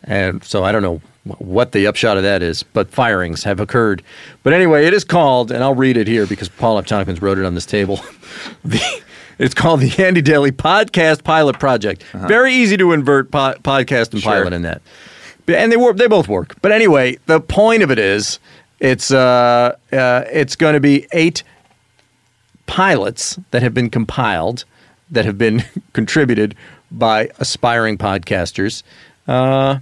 [0.03, 1.01] And so I don't know
[1.39, 4.03] what the upshot of that is, but firings have occurred.
[4.43, 6.85] But anyway, it is called, and I'll read it here because Paul F.
[6.85, 7.99] Tompkins wrote it on this table.
[8.63, 9.01] the,
[9.39, 12.03] it's called the Andy Daly Podcast Pilot Project.
[12.13, 14.33] Very easy to invert po- podcast and Sure.
[14.33, 14.81] pilot in that
[15.47, 15.97] and they work.
[15.97, 16.55] They both work.
[16.61, 18.39] But anyway, the point of it is,
[18.79, 21.43] it's uh, uh, it's going to be eight
[22.67, 24.65] pilots that have been compiled,
[25.11, 25.63] that have been
[25.93, 26.55] contributed
[26.91, 28.83] by aspiring podcasters,
[29.27, 29.79] uh,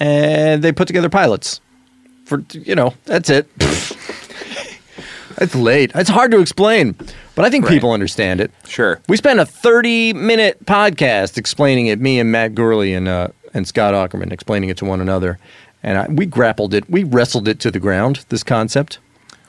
[0.00, 1.60] and they put together pilots.
[2.24, 3.48] For you know, that's it.
[5.38, 5.92] it's late.
[5.94, 6.94] It's hard to explain,
[7.34, 7.72] but I think Right.
[7.74, 8.50] people understand it.
[8.66, 9.00] Sure.
[9.08, 13.66] We spent a 30 minute podcast explaining it, me and Matt Gourley and, uh, and
[13.66, 15.38] Scott Aukerman explaining it to one another.
[15.82, 18.98] And I, we grappled it, we wrestled it to the ground, this concept.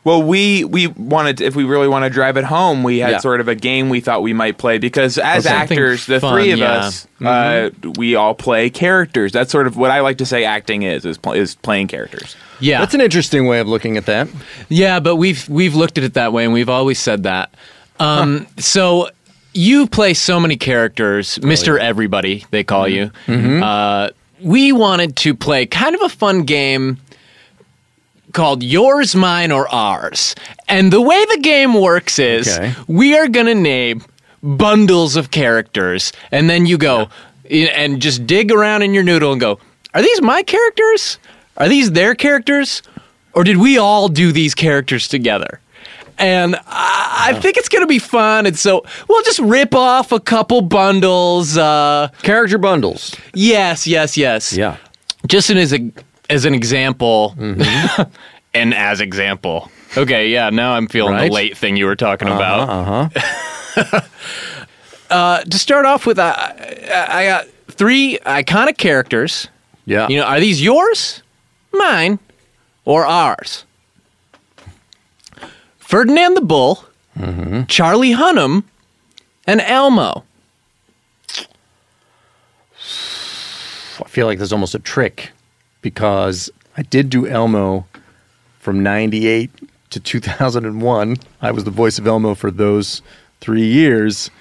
[0.06, 3.12] Well, we we wanted to, if we really want to drive it home, we had
[3.12, 3.18] Yeah.
[3.20, 6.34] sort of a game we thought we might play because as something actors, the fun,
[6.34, 6.72] three of yeah.
[6.72, 9.32] us, uh, we all play characters.
[9.32, 12.36] That's sort of what I like to say acting is is, pl- is playing characters.
[12.60, 12.80] Yeah.
[12.80, 14.28] That's an interesting way of looking at that.
[14.70, 17.54] Yeah, but we've we've looked at it that way, and we've always said that.
[18.00, 19.10] Um, So
[19.54, 23.12] you play so many characters, Mister Everybody, they call you.
[23.28, 24.10] Uh,
[24.42, 26.98] we wanted to play kind of a fun game
[28.34, 30.36] called Yours, Mine, or Ours.
[30.68, 32.74] And the way the game works is Okay.
[32.88, 34.04] we are going to name
[34.42, 37.08] bundles of characters, and then you go
[37.46, 39.60] in- and just dig around in your noodle and go,
[39.94, 41.18] are these my characters?
[41.58, 42.82] Are these their characters?
[43.34, 45.60] Or did we all do these characters together?
[46.20, 48.46] And I, I think it's going to be fun.
[48.46, 51.58] And so we'll just rip off a couple bundles.
[51.58, 53.16] Uh, Character bundles.
[53.34, 54.78] yes, yes, yes Yeah.
[55.28, 55.80] just as a
[56.34, 57.36] as an example,
[58.54, 59.70] and as example.
[59.96, 60.50] Okay, yeah.
[60.50, 61.28] Now I'm feeling Right.
[61.30, 62.70] the late thing you were talking about.
[62.70, 64.02] Uh huh.
[65.10, 69.48] Uh, to start off with, uh, I got three iconic characters.
[69.86, 70.08] Yeah.
[70.08, 71.22] You know, are these yours,
[71.72, 72.18] mine,
[72.84, 73.64] or ours?
[75.78, 76.84] Ferdinand the Bull,
[77.68, 78.64] Charlie Hunnam,
[79.46, 80.24] and Elmo.
[84.00, 85.30] I feel like there's almost a trick
[85.84, 87.86] because I did do Elmo
[88.58, 89.52] from 98
[89.92, 91.18] to 2001.
[91.42, 93.04] I was the voice of Elmo for those
[93.40, 94.32] three years,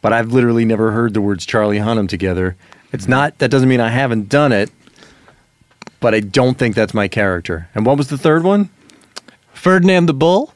[0.00, 2.54] but I've literally never heard the words Charlie Hunnam together.
[2.92, 4.70] It's not, that doesn't mean I haven't done it,
[5.98, 7.68] but I don't think that's my character.
[7.74, 8.70] And what was the third one?
[9.54, 10.52] Ferdinand the Bull,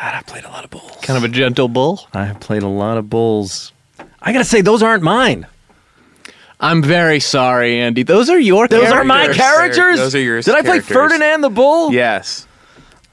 [0.00, 0.96] God, I played a lot of bulls.
[1.02, 2.08] kind of a gentle bull.
[2.14, 3.72] I have played a lot of bulls.
[4.22, 5.46] I gotta say, those aren't mine.
[6.60, 8.02] I'm very sorry, Andy.
[8.02, 8.80] Those are your characters.
[8.80, 9.00] Those characters.
[9.00, 9.98] are my characters.
[9.98, 10.94] Those are yours Did I play characters.
[10.94, 11.92] Ferdinand the Bull?
[11.92, 12.46] Yes.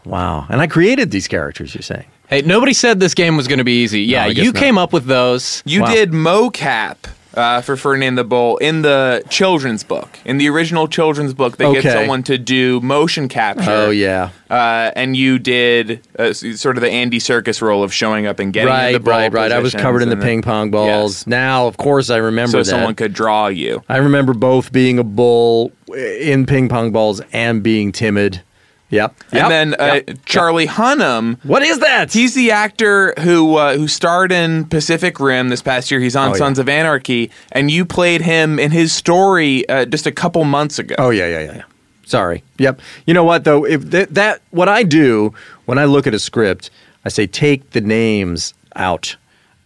[0.06, 0.46] Wow.
[0.50, 1.74] And I created these characters.
[1.74, 2.06] You're saying?
[2.30, 4.02] Hey, nobody said this game was going to be easy.
[4.02, 4.60] Yeah, I guess you not.
[4.62, 5.64] came up with those.
[5.66, 5.94] You Wow.
[5.94, 6.98] did mocap
[7.38, 10.19] uh, for Ferdinand the Bull in the children's book.
[10.26, 13.69] In the original children's book, they get someone to do motion capture.
[13.69, 14.32] Oh yeah.
[14.50, 18.52] Uh, and you did uh, sort of the Andy Serkis role of showing up and
[18.54, 19.52] getting in Right, the ball right, right.
[19.52, 21.19] I was covered in the ping pong balls.
[21.19, 21.28] Yes.
[21.28, 22.65] Now, of course, I remember so that.
[22.65, 23.84] someone could draw you.
[23.88, 28.41] I remember both being a bull in ping pong balls and being timid.
[28.89, 29.15] Yep.
[29.32, 29.50] And Yep.
[29.50, 30.17] then uh, Yep.
[30.26, 31.43] Charlie Hunnam.
[31.43, 32.13] What is that?
[32.13, 36.00] He's the actor who uh, who starred in Pacific Rim this past year.
[36.00, 36.38] He's on Oh, yeah.
[36.38, 40.80] Sons of Anarchy, and you played him in his story uh, just a couple months
[40.80, 40.95] ago.
[40.97, 41.56] Oh yeah, yeah, yeah.
[41.58, 41.63] yeah.
[42.06, 42.43] Sorry.
[42.60, 42.80] Yep.
[43.06, 43.65] You know what though?
[43.65, 45.34] If that, that what I do
[45.65, 46.69] when I look at a script,
[47.04, 49.17] I say take the names out.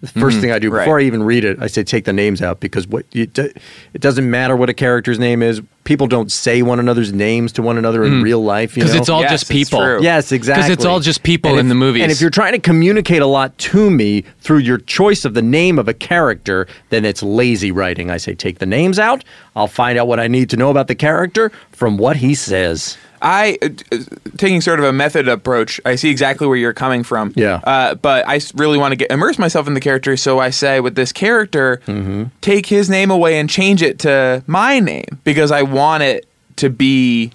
[0.02, 0.42] The 1st mm-hmm.
[0.42, 0.84] thing I do right.
[0.84, 4.02] before I even read it, I say take the names out because what you, it
[4.02, 5.62] doesn't matter what a character's name is.
[5.84, 8.24] People don't say one another's names to one another in mm.
[8.24, 8.74] real life.
[8.74, 10.02] Because it's all Yes, just people.
[10.02, 10.64] Yes, exactly.
[10.64, 12.02] Because it's all just people And in if- the movies.
[12.02, 15.42] And if you're trying to communicate a lot to me through your choice of the
[15.44, 18.10] name of a character, then it's lazy writing.
[18.10, 19.24] I say take the names out.
[19.56, 22.98] I'll find out what I need to know about the character from what he says.
[23.21, 23.97] I, uh, uh,
[24.38, 27.34] taking sort of a method approach, I see exactly where you're coming from.
[27.36, 27.62] Yeah.
[27.63, 30.79] Uh, but I really want to get immerse myself in the character, so I say
[30.79, 32.23] with this character, Mm-hmm.
[32.41, 36.69] take his name away and change it to my name because I want it to
[36.69, 37.31] be.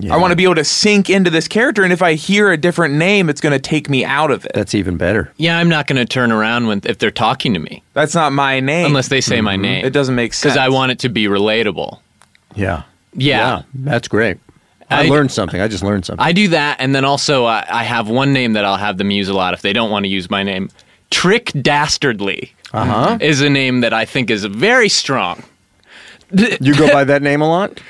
[0.00, 0.14] Yeah.
[0.14, 2.56] I want to be able to sink into this character, and if I hear a
[2.56, 4.52] different name, it's going to take me out of it.
[4.54, 5.32] That's even better.
[5.38, 8.32] yeah, I'm not going to turn around when if they're talking to me That's not
[8.32, 8.86] my name.
[8.86, 9.84] unless they say my name.
[9.84, 10.54] it doesn't make sense.
[10.54, 11.98] because I want it to be relatable.
[12.54, 12.82] Yeah.
[13.12, 13.62] Yeah.
[13.74, 14.38] that's great.
[14.90, 15.60] I, I- learned something.
[15.60, 16.24] I just learned something.
[16.24, 19.10] I do that, and then also uh, I have one name that I'll have them
[19.10, 20.70] use a lot if they don't want to use my name.
[21.10, 23.18] Trick Dastardly uh-huh.
[23.20, 25.42] is a name that I think is very strong.
[26.30, 27.80] You go by that name a lot?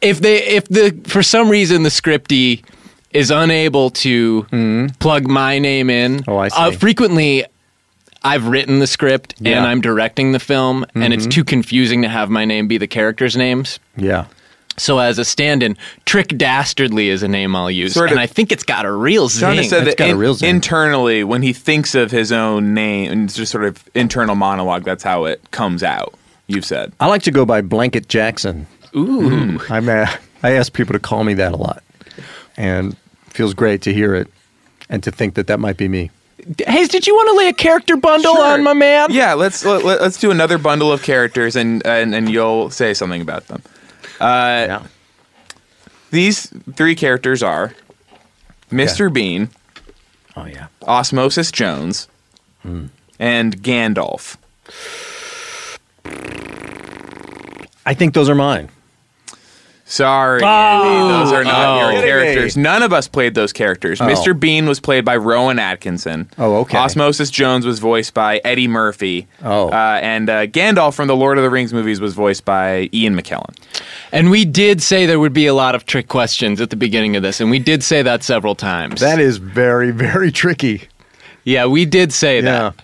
[0.00, 2.64] If they, if the for some reason the scripty
[3.12, 4.46] is unable to
[5.00, 6.30] plug my name in, Mm-hmm.
[6.30, 6.56] Oh, I see.
[6.56, 7.44] Uh, frequently,
[8.22, 9.52] I've written the script Yeah.
[9.52, 9.58] Mm-hmm.
[9.58, 12.86] and I'm directing the film, and it's too confusing to have my name be the
[12.86, 13.80] characters' names.
[13.96, 14.26] Yeah.
[14.78, 18.26] So as a stand-in, Trick Dastardly is a name I'll use, Sort of- and I
[18.26, 19.56] think it's got a real John zing.
[19.58, 20.48] has said It's that got a in- real zing.
[20.50, 24.84] internally, when he thinks of his own name, and it's just sort of internal monologue,
[24.84, 26.14] that's how it comes out.
[26.46, 26.92] You've said.
[27.00, 28.66] I like to go by Blanket Jackson.
[28.96, 30.08] Ooh, I'm a,
[30.42, 31.82] I ask people to call me that a lot.
[32.56, 34.28] And it feels great to hear it
[34.88, 36.10] and to think that that might be me.
[36.66, 38.44] Hayes, did you want to lay a character bundle Sure.
[38.46, 39.08] on my man?
[39.12, 42.94] Yeah, let's let, let- let's do another bundle of characters, and and, and you'll say
[42.94, 43.60] something about them.
[44.20, 44.86] Uh, yeah.
[46.10, 47.74] These three characters are
[48.70, 49.12] Mr.
[49.12, 49.50] Bean,
[50.36, 50.68] Oh, yeah.
[50.82, 52.06] Osmosis Jones,
[52.62, 52.86] hmm.
[53.18, 54.36] and Gandalf.
[57.84, 58.68] I think those are mine.
[59.90, 61.90] Sorry, Andy, those are not Oh.
[61.90, 62.58] your characters.
[62.58, 64.00] None of us played those characters.
[64.00, 64.38] Mr.
[64.38, 66.28] Bean was played by Rowan Atkinson.
[66.36, 66.76] Oh, okay.
[66.76, 69.26] Osmosis Jones was voiced by Eddie Murphy.
[69.42, 69.70] Oh.
[69.70, 73.16] uh, and uh, Gandalf from the Lord of the Rings movies was voiced by Ian
[73.18, 73.54] McKellen.
[74.12, 77.16] And we did say there would be a lot of trick questions at the beginning
[77.16, 79.00] of this, and we did say that several times.
[79.00, 80.82] That is very, very tricky.
[81.44, 82.42] yeah, we did say Yeah.
[82.42, 82.74] that.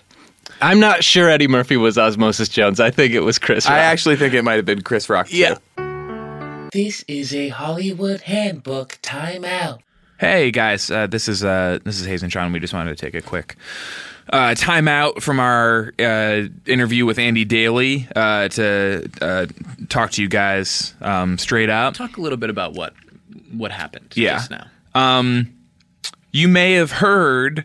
[0.61, 2.79] I'm not sure Eddie Murphy was Osmosis Jones.
[2.79, 3.67] I think it was Chris.
[3.67, 3.79] I Rock.
[3.81, 5.27] actually think it might have been Chris Rock.
[5.27, 5.37] too.
[5.37, 5.55] Yeah.
[6.75, 9.79] This is a Hollywood handbook timeout.
[10.19, 12.51] Hey guys, uh, this is uh, this is Hayes and Sean.
[12.51, 13.55] We just wanted to take a quick
[14.33, 19.45] uh, time out from our uh, interview with Andy Daly uh, to uh,
[19.87, 21.93] talk to you guys um, straight up.
[21.93, 22.93] Talk a little bit about what
[23.53, 24.33] what happened Yeah.
[24.33, 24.67] just now.
[24.93, 25.55] Um,
[26.33, 27.63] you may have heard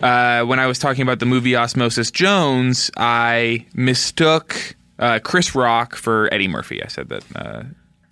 [0.00, 5.96] uh, when I was talking about the movie Osmosis Jones, I mistook uh, Chris Rock
[5.96, 6.80] for Eddie Murphy.
[6.80, 7.24] I said that.
[7.34, 7.62] Uh,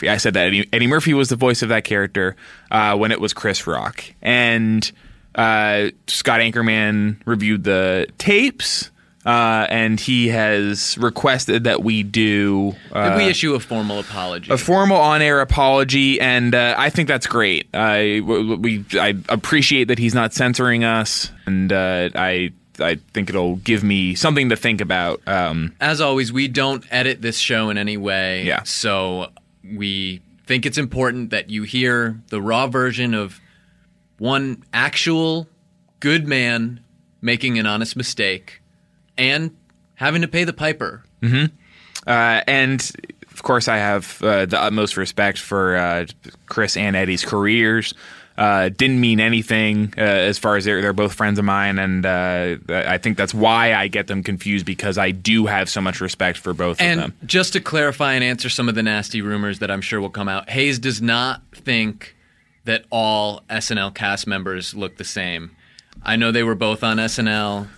[0.03, 2.37] I said that Eddie, Eddie Murphy was the voice of that character
[2.71, 4.91] uh, when it was Chris Rock, and
[5.35, 8.91] uh, Scott Aukerman reviewed the tapes.
[9.27, 14.51] Uh, and he has requested that we do uh, we issue a formal apology?
[14.51, 17.69] a formal on-air apology, and uh, I think that's great.
[17.75, 23.57] I we I appreciate that he's not censoring us, and uh, I I think it'll
[23.57, 25.21] give me something to think about.
[25.27, 28.45] Um, As always, we don't edit this show in any way.
[28.45, 28.63] Yeah.
[28.63, 29.29] So
[29.74, 33.40] we think it's important that you hear the raw version of
[34.18, 35.46] one actual
[36.00, 36.80] good man
[37.22, 38.61] making an honest mistake
[39.16, 39.56] and
[39.94, 41.04] having to pay the piper.
[42.06, 42.90] Uh, and
[43.33, 46.06] of course, I have uh, the utmost respect for uh,
[46.46, 47.94] Chris and Eddie's careers.
[48.37, 52.07] Uh, didn't mean anything uh, as far as they're, they're both friends of mine, and
[52.07, 56.01] uh, I think that's why I get them confused because I do have so much
[56.01, 57.14] respect for both And of them.
[57.21, 60.09] And just to clarify and answer some of the nasty rumors that I'm sure will
[60.09, 62.16] come out, Hayes does not think
[62.64, 65.55] that all SNL cast members look the same.
[66.03, 67.69] I know they were both on SNL.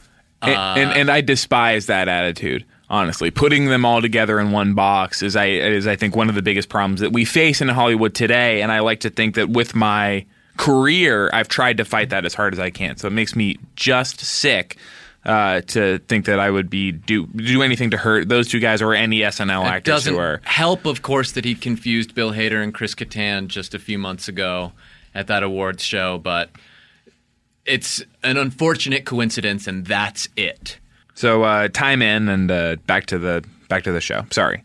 [0.43, 2.65] and, and, and I despise that attitude.
[2.91, 6.35] Honestly, putting them all together in one box is I is I think one of
[6.35, 8.61] the biggest problems that we face in Hollywood today.
[8.61, 12.35] And I like to think that with my career, I've tried to fight that as
[12.35, 12.97] hard as I can.
[12.97, 14.77] So it makes me just sick
[15.25, 18.83] uh, to think that I would be do do anything to hurt those two guys
[18.83, 20.41] or any SNL It actors doesn't who are.
[20.45, 24.29] help, of course, that he confused Bill Hader and Chris Kattan just a few months
[24.29, 24.73] ago
[25.15, 26.51] at that awards show, but
[27.65, 30.79] it's an unfortunate coincidence, and that's it.
[31.15, 34.25] So uh, time in and uh, back to the back to the show.
[34.31, 34.65] Sorry.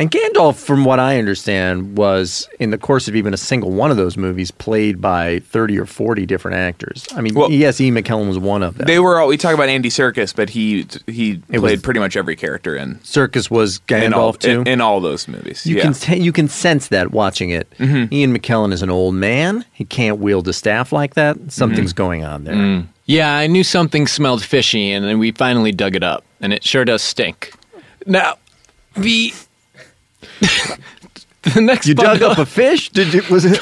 [0.00, 3.90] And Gandalf, from what I understand, was in the course of even a single one
[3.90, 7.06] of those movies played by 30 or 40 different actors.
[7.14, 8.86] I mean, Well- yes, Ian McKellen was one of them.
[8.86, 9.28] They were all.
[9.28, 12.74] We talk about Andy Serkis, but he he It played was- pretty much every character
[12.74, 14.60] in Serkis was Gandalf in all, too.
[14.62, 15.66] in, in all those movies.
[15.66, 15.82] you yeah.
[15.82, 17.70] can t- you can sense that watching it.
[17.78, 18.14] Mm-hmm.
[18.14, 19.66] Ian McKellen is an old man.
[19.70, 21.36] He can't wield a staff like that.
[21.52, 22.02] Something's mm-hmm.
[22.02, 22.54] going on there.
[22.54, 22.86] Mm.
[23.04, 26.64] Yeah, I knew something smelled fishy, and then we finally dug it up, and it
[26.64, 27.52] sure does stink.
[28.06, 28.38] Now,
[28.96, 29.34] the
[31.54, 32.90] the next You dug up a fish?
[32.90, 33.22] Did you?
[33.30, 33.60] Was it?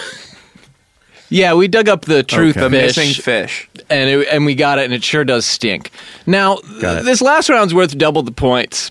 [1.28, 2.68] yeah, we dug up the truth Okay.
[2.68, 3.68] the fish, missing fish.
[3.90, 5.90] and it, and we got it, and it sure does stink.
[6.26, 7.04] Now, Got it.
[7.04, 8.90] this last round's worth double the points.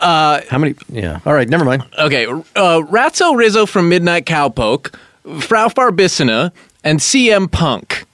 [0.00, 0.74] How many?
[0.88, 1.18] Yeah.
[1.26, 1.48] All right.
[1.48, 1.82] Never mind.
[1.98, 4.94] Okay, uh, Ratso Rizzo from Midnight Cowpoke,
[5.42, 6.52] Frau Farbissina,
[6.84, 8.04] and CM Punk.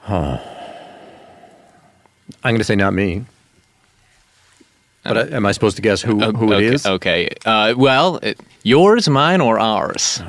[0.00, 0.38] Huh.
[2.42, 3.24] I'm going to say not me.
[5.04, 6.86] But am I supposed to guess who who okay, it is?
[6.86, 7.28] Okay.
[7.44, 10.22] Uh, well, it, yours, mine, or ours?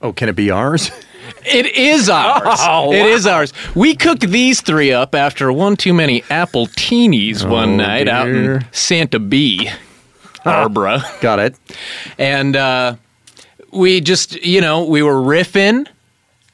[0.00, 0.90] Oh, can it be ours?
[1.44, 2.58] It is ours.
[2.62, 3.52] Oh, It is ours.
[3.74, 8.64] We cooked these three up after one too many appletinis one Oh, night out in
[8.72, 9.68] Santa B,
[10.42, 11.02] Barbara.
[11.20, 11.54] Got it.
[12.16, 12.94] and uh,
[13.72, 15.86] we just, you know, we were riffing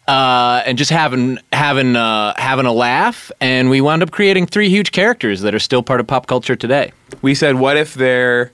[0.06, 4.68] uh, and just having having uh, having a laugh, and we wound up creating three
[4.68, 6.92] huge characters that are still part of pop culture today.
[7.22, 8.50] We said, what if there?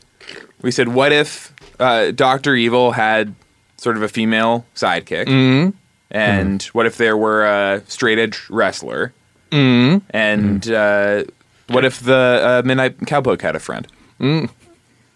[0.62, 3.34] We said, what if uh, Doctor Evil had
[3.78, 5.70] sort of a female sidekick, Mm-hmm.
[6.10, 9.12] and what if there were a straight edge wrestler,
[9.50, 10.04] mm-hmm.
[10.10, 11.24] and uh,
[11.68, 13.86] what if the uh, Midnight Cowpoke had a friend?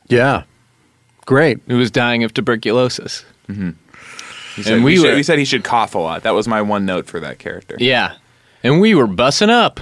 [0.08, 0.44] Yeah.
[1.26, 1.60] Great.
[1.68, 3.24] Who was dying of tuberculosis?
[4.56, 6.22] He said, And we, we should- we said he should cough a lot.
[6.22, 7.76] That was my one note for that character.
[7.78, 8.14] Yeah,
[8.62, 9.80] and we were bussing up.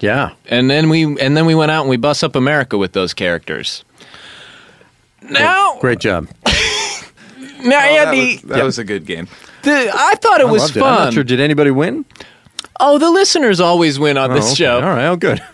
[0.00, 0.32] Yeah.
[0.48, 3.14] and then we and then we went out and we bust up America with those
[3.14, 3.82] characters.
[5.22, 6.28] Now, Great job.
[6.46, 9.26] now, Oh, yeah, that the, was, that was a good game.
[9.62, 10.82] the I thought it I was loved it.
[10.82, 11.04] I'm fun.
[11.06, 11.24] not sure.
[11.24, 12.04] Did anybody win?
[12.78, 14.54] Oh, the listeners always win on Oh, this okay.
[14.56, 14.76] show.
[14.76, 15.06] All right.
[15.06, 15.40] Oh, good.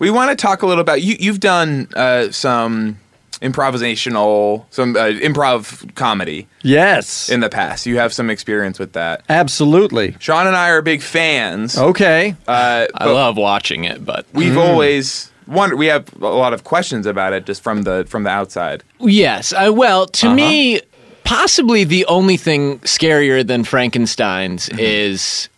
[0.00, 1.16] We want to talk a little about you.
[1.18, 2.98] You've done uh, some
[3.44, 7.28] improvisational, some uh, improv comedy Yes.
[7.28, 7.86] in the past.
[7.86, 9.22] You have some experience with that.
[9.28, 10.16] Absolutely.
[10.18, 11.76] Sean and I are big fans.
[11.78, 12.34] Okay.
[12.48, 15.76] Uh, I love watching it, but we've always wondered.
[15.76, 18.82] We have a lot of questions about it just from the from the outside.
[19.00, 20.36] yes, I, well, to Uh-huh.
[20.36, 20.80] me,
[21.24, 25.48] possibly the only thing scarier than Frankenstein's is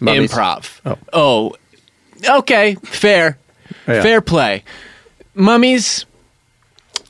[0.00, 0.04] Mm-hmm.
[0.06, 0.32] Mummies.
[0.32, 0.80] improv.
[0.86, 0.96] Oh.
[1.12, 1.56] oh,
[2.38, 3.36] okay, fair,
[3.86, 4.00] Yeah.
[4.02, 4.64] fair play.
[5.34, 6.06] Mummies,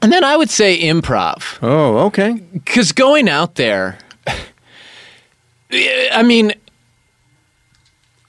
[0.02, 1.58] and then I would say improv.
[1.62, 2.32] Oh, okay.
[2.52, 3.98] Because going out there,
[6.12, 6.52] I mean,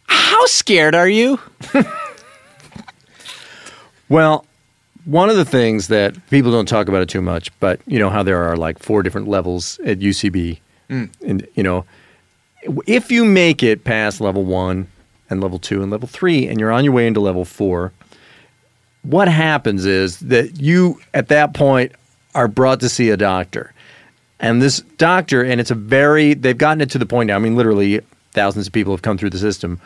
[0.08, 1.40] how scared are you?
[4.12, 4.46] Well,
[5.06, 8.10] one of the things that people don't talk about it too much, but you know
[8.10, 11.10] how there are like four different levels at UCB, mm.
[11.26, 11.86] and you know,
[12.86, 14.88] if you make it past level one
[15.30, 17.94] and level two and level three, and you're on your way into level four,
[19.04, 21.92] what happens is that you at that point
[22.36, 23.74] are brought to see a doctor,
[24.40, 27.36] and this doctor, and it's a very they've gotten it to the point now.
[27.36, 28.02] I mean, literally
[28.34, 29.80] thousands of people have come through the system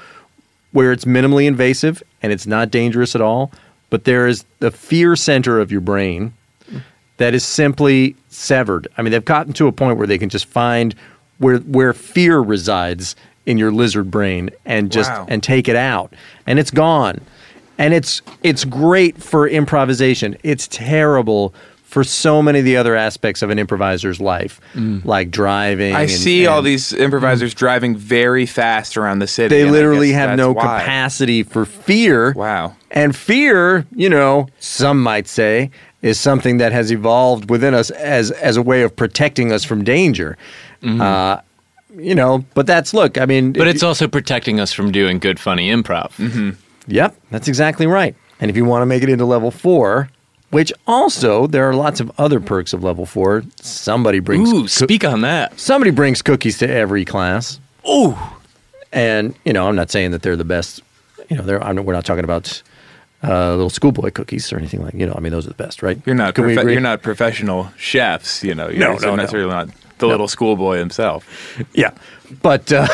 [0.71, 3.49] where it's minimally invasive and it's not dangerous at all,
[3.89, 6.33] but there is the fear center of your brain
[7.17, 8.87] that is simply severed.
[8.97, 10.93] I mean, they've gotten to a point where they can just find
[11.37, 15.25] where where fear resides in your lizard brain and just Wow.
[15.29, 16.13] and take it out,
[16.45, 17.21] and it's gone.
[17.77, 20.35] And it's it's great for improvisation.
[20.43, 21.53] It's terrible
[21.83, 25.93] for so many of the other aspects of an improviser's life, like driving.
[25.93, 25.97] Mm.
[25.97, 29.55] I and- see all these improvisers driving very fast around the city.
[29.55, 30.61] They literally have no why.
[30.79, 32.33] capacity for fear.
[32.33, 32.75] Wow.
[32.91, 35.71] And fear, you know, some might say,
[36.01, 39.83] is something that has evolved within us as as a way of protecting us from
[39.83, 40.37] danger.
[40.83, 41.39] Uh,
[41.97, 43.17] you know, but that's look.
[43.17, 46.57] I mean, But if it's also protecting us from doing good, funny improv.
[46.87, 48.15] Yep, that's exactly right.
[48.39, 50.09] And if you want to make it into level four,
[50.51, 53.43] which also there are lots of other perks of level four.
[53.61, 55.59] Somebody brings Ooh, speak on that.
[55.59, 57.59] somebody brings cookies to every class.
[57.89, 58.15] Ooh.
[58.91, 60.81] And you know, I'm not saying that they're the best.
[61.29, 62.61] You know, they're I'm, we're not talking about
[63.23, 64.93] uh, little schoolboy cookies or anything like.
[64.93, 65.99] You know, I mean, those are the best, right?
[66.05, 68.69] You're not profe- you're not professional chefs, you know.
[68.69, 69.15] You're No, so no, no.
[69.23, 71.25] necessarily not the little schoolboy himself.
[71.73, 71.91] Yeah,
[72.41, 72.87] but uh,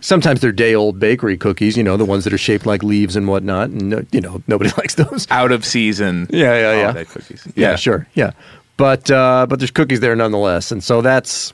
[0.00, 1.76] sometimes they're day old bakery cookies.
[1.76, 3.70] You know, the ones that are shaped like leaves and whatnot.
[3.70, 5.26] And you know, nobody likes those.
[5.30, 6.26] Out of season.
[6.32, 6.82] Yeah, yeah, yeah.
[6.92, 7.46] holiday cookies.
[7.54, 8.06] Yeah, sure.
[8.14, 8.32] Yeah.
[8.76, 10.72] But uh, but there's cookies there nonetheless.
[10.72, 11.52] And so that's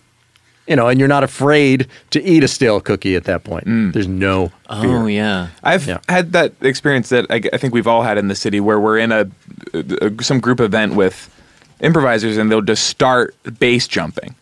[0.69, 3.65] you know, and you're not afraid to eat a stale cookie at that point.
[3.93, 4.53] There's no fear.
[4.69, 5.49] Oh, yeah.
[5.63, 5.99] I've Yeah.
[6.09, 8.99] had that experience that I, I think we've all had in the city where we're
[8.99, 9.31] in a,
[9.75, 11.33] a some group event with
[11.81, 14.35] improvisers and they'll just start base jumping.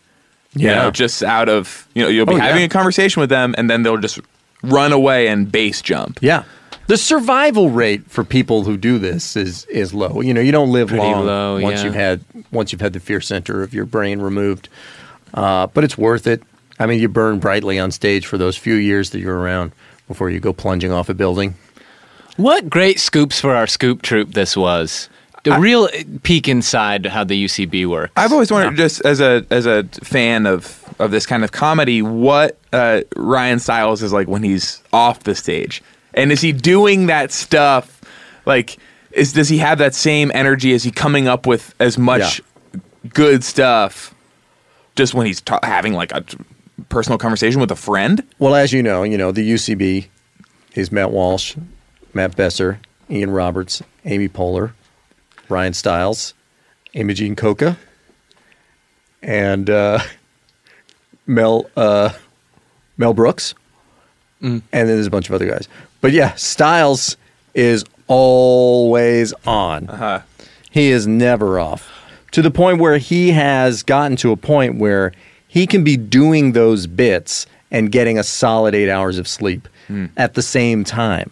[0.55, 0.83] You Yeah.
[0.83, 2.67] know, just out of you know, you'll be Oh, having yeah.
[2.67, 4.21] a conversation with them and then they'll just
[4.63, 6.19] run away and base jump.
[6.23, 6.45] Yeah.
[6.87, 10.21] The survival rate for people who do this is is low.
[10.21, 11.85] You know, you don't live Pretty long low, once yeah.
[11.87, 12.21] you've had
[12.53, 14.69] once you've had the fear center of your brain removed.
[15.33, 16.43] Uh, but it's worth it.
[16.79, 19.73] I mean, you burn brightly on stage for those few years that you're around
[20.09, 21.55] before you go plunging off a building.
[22.37, 25.09] What great scoops for our scoop troop this was.
[25.45, 25.89] The real
[26.23, 28.13] peek inside how the UCB works.
[28.17, 32.01] I've always wondered, just as a as a fan of of this kind of comedy,
[32.03, 35.83] what uh, Ryan Stiles is like when he's off the stage,
[36.15, 38.01] and is he doing that stuff?
[38.47, 38.79] Like,
[39.13, 40.73] is does he have that same energy?
[40.73, 42.41] Is he coming up with as much
[43.13, 44.15] good stuff
[44.97, 46.25] just when he's ta- having like a
[46.89, 48.23] personal conversation with a friend?
[48.39, 50.07] Well, as you know, you know the UCB
[50.75, 51.55] is Matt Walsh,
[52.15, 52.81] Matt Besser,
[53.11, 54.73] Ian Roberts, Amy Poehler,
[55.49, 56.35] Ryan Stiles,
[56.93, 57.77] Imogene Coca,
[59.23, 60.01] and uh,
[61.27, 62.11] Mel uh,
[62.97, 63.55] Mel Brooks,
[64.41, 65.69] and then there's a bunch of other guys.
[66.01, 67.17] But yeah, Stiles
[67.55, 69.87] is always on.
[70.71, 71.91] He is never off.
[72.33, 75.13] To the point where he has gotten to a point where
[75.49, 79.69] he can be doing those bits and getting a solid eight hours of sleep
[80.17, 81.31] at the same time.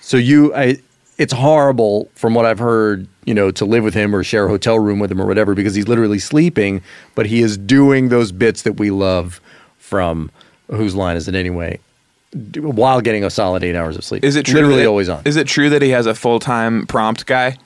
[0.00, 0.76] So you, I,
[1.18, 4.48] it's horrible from what I've heard, you know, to live with him or share a
[4.48, 6.82] hotel room with him or whatever because he's literally sleeping,
[7.14, 9.40] but he is doing those bits that we love
[9.78, 10.30] from
[10.70, 11.78] whose line is it anyway,
[12.56, 14.24] while getting a solid eight hours of sleep.
[14.24, 14.54] Is it true?
[14.56, 15.22] Literally that- always on.
[15.24, 17.56] Is it true that he has a full time prompt guy?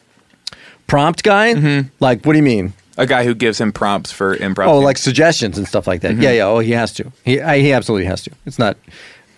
[0.86, 1.54] Prompt guy?
[1.54, 1.88] Mm-hmm.
[2.00, 2.72] Like, what do you mean?
[2.96, 4.66] A guy who gives him prompts for improv.
[4.66, 6.12] Oh, like suggestions and stuff like that.
[6.12, 6.22] Mm-hmm.
[6.22, 6.46] Yeah, yeah.
[6.46, 7.12] Oh, he has to.
[7.24, 8.30] He I, he absolutely has to.
[8.44, 8.76] It's not.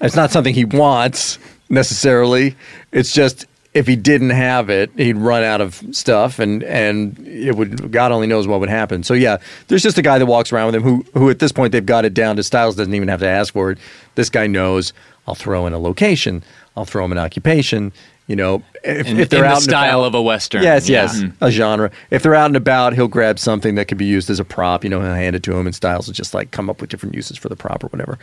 [0.01, 2.57] It's not something he wants necessarily.
[2.93, 7.57] It's just if he didn't have it, he'd run out of stuff, and and it
[7.57, 7.93] would.
[7.93, 9.03] God only knows what would happen.
[9.03, 11.53] So yeah, there's just a guy that walks around with him who who at this
[11.53, 13.79] point they've got it down to Stiles doesn't even have to ask for it.
[14.17, 14.93] This guy knows.
[15.29, 16.43] I'll throw in a location.
[16.77, 17.93] I'll throw him an occupation.
[18.27, 20.63] You know, if, in, if they're in out the and style about- of a western.
[20.63, 21.03] Yes, Yeah.
[21.03, 21.49] yes, a mm-hmm.
[21.51, 21.91] genre.
[22.11, 24.85] If they're out and about, he'll grab something that could be used as a prop.
[24.85, 26.91] You know, he'll hand it to him, and Stiles will just like come up with
[26.91, 28.19] different uses for the prop or whatever.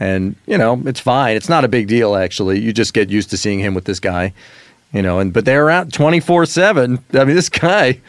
[0.00, 1.36] And you know, it's fine.
[1.36, 2.60] It's not a big deal actually.
[2.60, 4.32] You just get used to seeing him with this guy.
[4.92, 7.02] You know, and but they're out twenty four seven.
[7.12, 8.00] I mean, this guy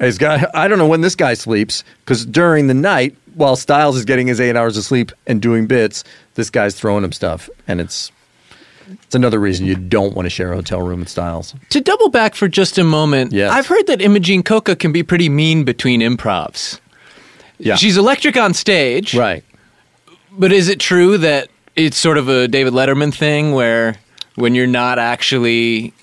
[0.00, 0.54] has got.
[0.54, 4.26] I don't know when this guy sleeps because during the night, while Stiles is getting
[4.26, 6.02] his eight hours of sleep and doing bits,
[6.34, 8.10] this guy's throwing him stuff, and it's.
[9.02, 11.54] It's another reason you don't want to share a hotel room with Stiles.
[11.70, 13.50] To double back for just a moment, Yes.
[13.50, 16.78] I've heard that Imogene Coca can be pretty mean between improvs.
[17.58, 17.76] Yeah.
[17.76, 19.14] She's electric on stage.
[19.14, 19.42] Right.
[20.32, 23.96] But is it true that it's sort of a David Letterman thing where
[24.34, 25.94] when you're not actually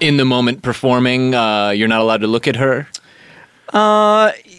[0.00, 2.86] in the moment performing, uh, you're not allowed to look at her?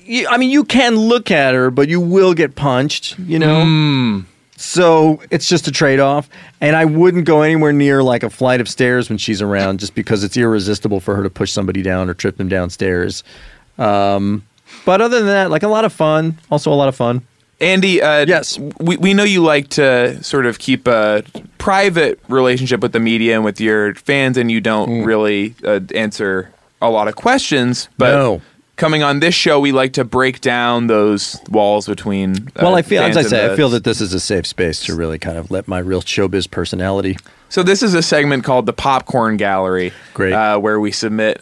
[0.05, 4.23] you- I mean, you can look at her, but you will get punched, you know?
[4.57, 6.29] So it's just a trade off.
[6.61, 9.95] And I wouldn't go anywhere near like a flight of stairs when she's around just
[9.95, 13.23] because it's irresistible for her to push somebody down or trip them downstairs.
[13.79, 14.43] Um,
[14.85, 16.37] but other than that, like a lot of fun.
[16.51, 17.23] Also, a lot of fun.
[17.61, 18.59] Andy, uh, Yes.
[18.79, 21.23] we, we know you like to sort of keep a
[21.59, 25.05] private relationship with the media and with your fans, and you don't Mm.
[25.05, 26.49] really uh, answer
[26.81, 27.87] a lot of questions.
[27.97, 28.41] But No.
[28.81, 32.47] Coming on this show, we like to break down those walls between.
[32.47, 34.47] Uh, Well, I feel, as I and say, I feel that this is a safe
[34.47, 37.15] space to really kind of let my real showbiz personality.
[37.49, 39.93] So this is a segment called the Popcorn Gallery.
[40.15, 40.33] Great.
[40.33, 41.39] Uh, where we submit,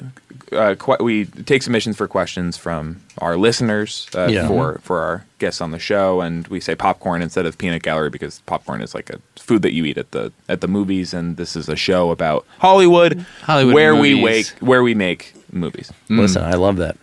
[0.51, 4.47] uh, que- we take submissions for questions from our listeners uh, Yeah.
[4.47, 8.09] for for our guests on the show, and we say popcorn instead of peanut gallery
[8.09, 11.37] because popcorn is like a food that you eat at the at the movies, and
[11.37, 15.89] this is a show about Hollywood, Hollywood where we wake, where we make movies.
[16.09, 16.97] Listen, I love that.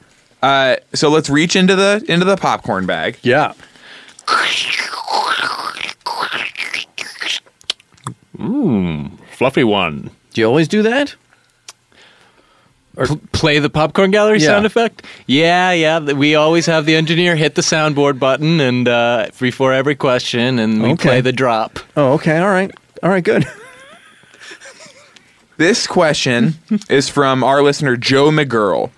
[0.46, 3.18] Uh, so let's reach into the into the popcorn bag.
[3.22, 3.52] Yeah.
[8.36, 10.10] Mmm, Fluffy one.
[10.32, 11.14] Do you always do that?
[12.98, 14.46] P- play the popcorn gallery Yeah.
[14.46, 15.02] sound effect?
[15.26, 15.98] Yeah, yeah.
[15.98, 20.82] We always have the engineer hit the soundboard button and uh, before every question, and
[20.82, 21.08] we Okay.
[21.08, 21.78] play the drop.
[21.96, 22.38] Oh, okay.
[22.38, 22.70] All right.
[23.02, 23.24] All right.
[23.24, 23.46] Good.
[25.58, 26.56] This question
[26.90, 28.90] is from our listener Joe McGurl,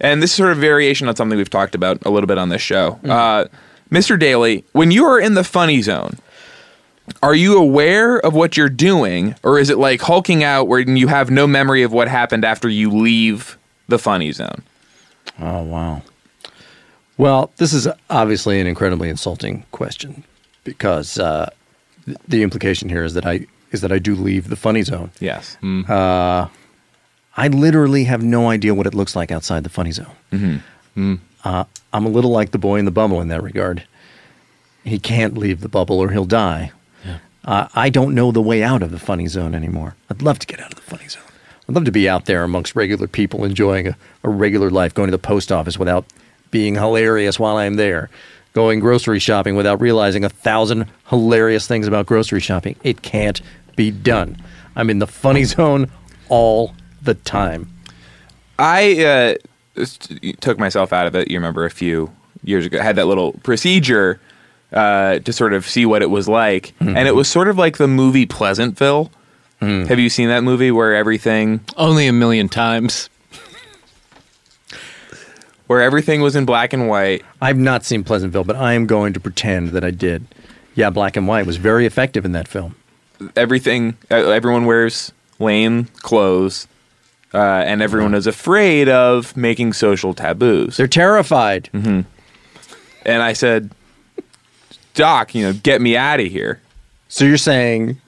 [0.00, 2.48] and this is sort of variation on something we've talked about a little bit on
[2.48, 2.98] this show.
[3.04, 3.46] Uh,
[3.90, 4.18] Mr.
[4.18, 6.18] Daly, when you are in the funny zone,
[7.22, 11.06] are you aware of what you're doing, or is it like hulking out where you
[11.08, 13.56] have no memory of what happened after you leave
[13.88, 14.62] the funny zone?
[15.38, 16.02] Oh, wow.
[17.16, 20.24] Well, this is obviously an incredibly insulting question
[20.64, 21.50] because uh,
[22.04, 25.10] th- the implication here is that I is that I do leave the funny zone.
[25.18, 25.56] Yes.
[27.36, 30.62] I literally have no idea what it looks like outside the funny zone.
[31.44, 33.84] Uh, I'm a little like the boy in the bubble in that regard.
[34.84, 36.72] He can't leave the bubble or he'll die.
[37.44, 39.94] Uh, I don't know the way out of the funny zone anymore.
[40.10, 41.22] I'd love to get out of the funny zone.
[41.68, 45.08] I'd love to be out there amongst regular people enjoying a, a regular life, going
[45.08, 46.04] to the post office without
[46.50, 48.10] being hilarious while I'm there,
[48.52, 52.74] going grocery shopping without realizing a thousand hilarious things about grocery shopping.
[52.82, 53.40] It can't
[53.76, 54.42] be done.
[54.74, 55.90] I'm in the funny zone
[56.28, 56.74] all
[57.06, 57.68] the time.
[58.58, 59.36] I
[59.76, 59.84] uh,
[60.40, 61.30] took myself out of it.
[61.30, 62.12] You remember a few
[62.44, 64.20] years ago, I had that little procedure
[64.72, 67.78] uh, to sort of see what it was like, and it was sort of like
[67.78, 69.10] the movie Pleasantville.
[69.60, 73.08] Have you seen that movie where everything Only a million times.
[75.66, 77.24] where everything was in black and white?
[77.40, 80.26] I've not seen Pleasantville, but I am going to pretend that I did.
[80.74, 82.76] Yeah, black and white was very effective in that film.
[83.34, 86.68] Everything, everyone wears lame clothes,
[87.36, 90.76] uh, and everyone is afraid of making social taboos.
[90.78, 91.68] They're terrified.
[91.74, 92.06] and
[93.22, 93.70] I said,
[94.94, 96.60] "Doc, you know, get me out of here."
[97.08, 98.00] So you're saying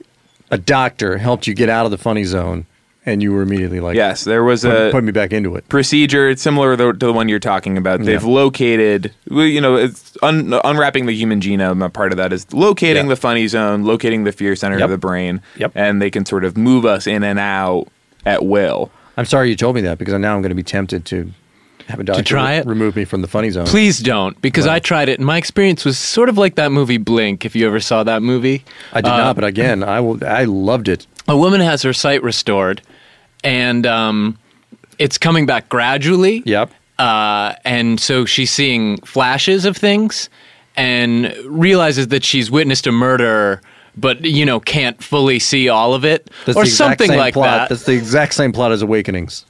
[0.51, 2.65] a doctor helped you get out of the funny zone,
[3.05, 5.69] and you were immediately like, Yes, there was put, a put me back into it.
[5.69, 6.27] procedure.
[6.29, 8.01] It's similar to, to the one you're talking about.
[8.03, 8.27] They've Yeah.
[8.27, 11.85] located, well, you know, it's un, unwrapping the human genome.
[11.85, 13.09] A part of that is locating Yeah.
[13.09, 14.85] the funny zone, locating the fear center Yep.
[14.85, 15.71] of the brain, Yep.
[15.75, 17.87] and they can sort of move us in and out
[18.25, 18.91] at will.
[19.19, 21.29] I'm sorry you told me that because now I'm going to be tempted to
[21.87, 22.65] have a doctor to try it?
[22.65, 23.65] remove me from the funny zone.
[23.65, 26.97] Please don't, because I tried it, and my experience was sort of like that movie
[26.97, 27.43] Blink.
[27.45, 28.63] If you ever saw that movie,
[28.93, 30.23] I did Uh, not, but again, I will.
[30.25, 31.05] I loved it.
[31.27, 32.81] a woman has her sight restored,
[33.43, 34.37] and um,
[34.99, 36.41] it's coming back gradually.
[36.45, 36.71] Yep.
[36.97, 40.29] Uh, and so she's seeing flashes of things,
[40.77, 43.61] and realizes that she's witnessed a murder,
[43.99, 47.33] but you know can't fully see all of it, That's or the something same like
[47.33, 47.45] plot.
[47.45, 47.69] that.
[47.69, 49.45] That's the exact same plot as Awakenings.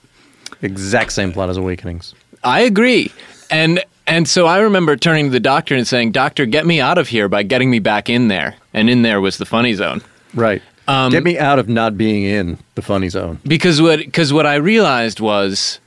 [0.61, 2.13] Exact same plot as Awakenings.
[2.43, 3.11] I agree.
[3.49, 6.97] And and so I remember turning to the doctor and saying, "Doctor, get me out
[6.97, 10.01] of here by getting me back in there." And in there was the funny zone.
[10.33, 10.61] Right.
[10.87, 13.39] Um, Get me out of not being in the funny zone.
[13.45, 15.79] Because what because what I realized was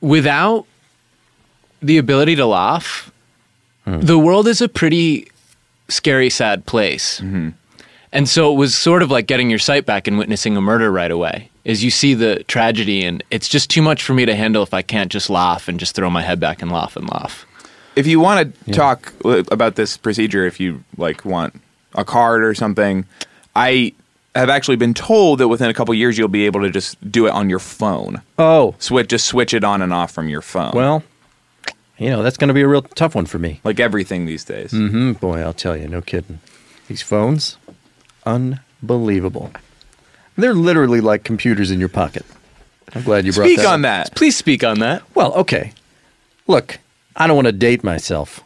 [0.00, 0.66] without
[1.80, 3.12] the ability to laugh,
[3.86, 5.28] the world is a pretty
[5.88, 7.22] scary, sad place.
[8.16, 10.90] And so it was sort of like getting your sight back and witnessing a murder
[10.90, 11.50] right away.
[11.64, 14.72] Is you see the tragedy, and it's just too much for me to handle if
[14.72, 17.44] I can't just laugh and just throw my head back and laugh and laugh.
[17.94, 21.60] If you want to talk about this procedure, if you like want
[21.94, 23.04] a card or something,
[23.54, 23.92] I
[24.34, 27.26] have actually been told that within a couple years you'll be able to just do
[27.26, 28.22] it on your phone.
[28.38, 30.72] Oh, Switch, just switch it on and off from your phone.
[30.74, 31.02] well,
[31.98, 33.60] you know that's going to be a real tough one for me.
[33.64, 34.72] like everything these days.
[34.72, 35.12] Mm-hmm.
[35.12, 36.40] boy, I'll tell you, no kidding.
[36.88, 37.56] These phones,
[38.26, 39.50] unbelievable.
[40.36, 42.26] They're literally like computers in your pocket.
[42.94, 44.08] I'm glad you brought Speak that on up.
[44.08, 44.14] that.
[44.16, 45.02] Please speak on that.
[45.14, 45.72] Well, okay.
[46.46, 46.78] Look,
[47.16, 48.40] I don't want to date myself,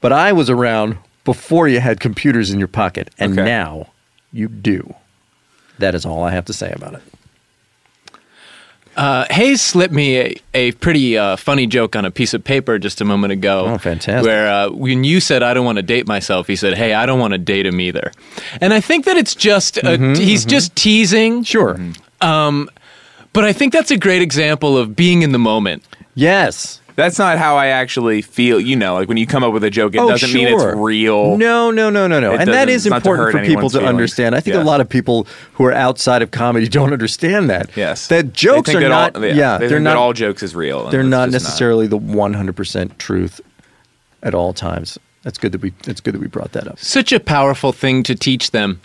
[0.00, 3.44] but I was around before you had computers in your pocket, and Okay.
[3.44, 3.88] now
[4.32, 4.94] you do.
[5.78, 7.02] That is all I have to say about it.
[8.96, 12.78] Uh, Hayes slipped me a, a pretty uh, funny joke on a piece of paper
[12.78, 13.66] just a moment ago.
[13.66, 14.24] Oh, fantastic.
[14.26, 17.04] Where uh, when you said, I don't want to date myself, he said, Hey, I
[17.06, 18.12] don't want to date him either.
[18.60, 21.42] And I think that it's just, a, he's just teasing.
[21.44, 21.78] Sure.
[22.20, 25.82] But I think that's a great example of being in the moment.
[26.14, 26.80] Yes.
[26.96, 28.60] That's not how I actually feel.
[28.60, 30.62] You know, like when you come up with a joke, it Oh, doesn't mean it's
[30.76, 31.36] real.
[31.36, 32.32] No, no, no, no, no.
[32.34, 33.88] It And that doesn't- is it's not to important for people to feelings.
[33.88, 34.34] understand.
[34.36, 34.62] I think Yeah.
[34.62, 37.70] a lot of people who are outside of comedy don't understand that.
[37.74, 39.16] Yes, That jokes are that not.
[39.16, 39.90] All, yeah, they they're think not.
[39.90, 40.88] that all jokes is real.
[40.90, 43.40] they're not just necessarily the 100% truth
[44.22, 44.96] at all times.
[45.24, 45.72] That's good that we.
[45.84, 46.78] That's good that we brought that up.
[46.78, 48.80] Such a powerful thing to teach them.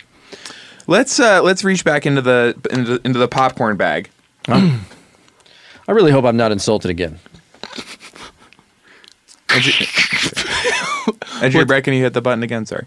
[0.86, 4.08] Let's uh, let's reach back into the into, into the popcorn bag.
[4.48, 7.18] I really hope I'm not insulted again.
[9.52, 12.66] As you- As you're breaking, you hit the button again.
[12.66, 12.86] Sorry.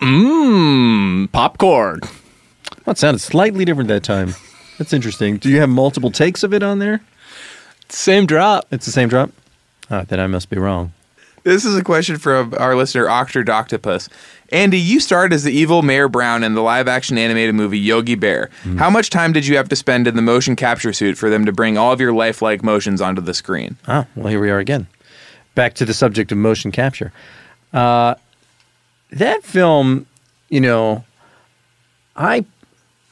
[0.00, 2.00] Mmm, popcorn.
[2.84, 4.34] Well, it sounded slightly different that time.
[4.78, 5.36] That's interesting.
[5.38, 7.00] Do you have multiple takes of it on there?
[7.88, 8.66] Same drop.
[8.70, 9.30] It's the same drop.
[9.90, 10.92] Oh, then I must be wrong.
[11.44, 14.08] This is a question from our listener, Octodoctopus.
[14.50, 18.14] Andy, you starred as the evil Mayor Brown in the live action animated movie Yogi
[18.14, 18.48] Bear.
[18.78, 21.44] How much time did you have to spend in the motion capture suit for them
[21.46, 23.76] to bring all of your lifelike motions onto the screen?
[23.88, 24.86] Ah, well, here we are again.
[25.54, 27.12] Back to the subject of motion capture.
[27.72, 28.14] Uh,
[29.10, 30.06] that film,
[30.48, 31.04] you know,
[32.14, 32.44] I,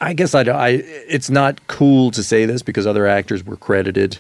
[0.01, 0.69] I guess I, I.
[1.09, 4.19] It's not cool to say this because other actors were credited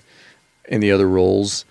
[0.66, 1.64] in the other roles,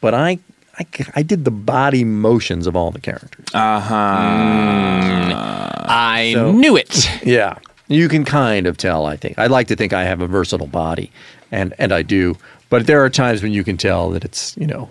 [0.00, 0.38] but I,
[0.78, 3.46] I, I did the body motions of all the characters.
[3.52, 5.84] Uh huh.
[5.88, 7.08] I So- knew it.
[7.24, 7.58] Yeah.
[7.88, 9.38] You can kind of tell, I think.
[9.38, 11.12] I like to think I have a versatile body,
[11.50, 12.36] and, and I do.
[12.70, 14.88] But there are times when you can tell that it's, you know,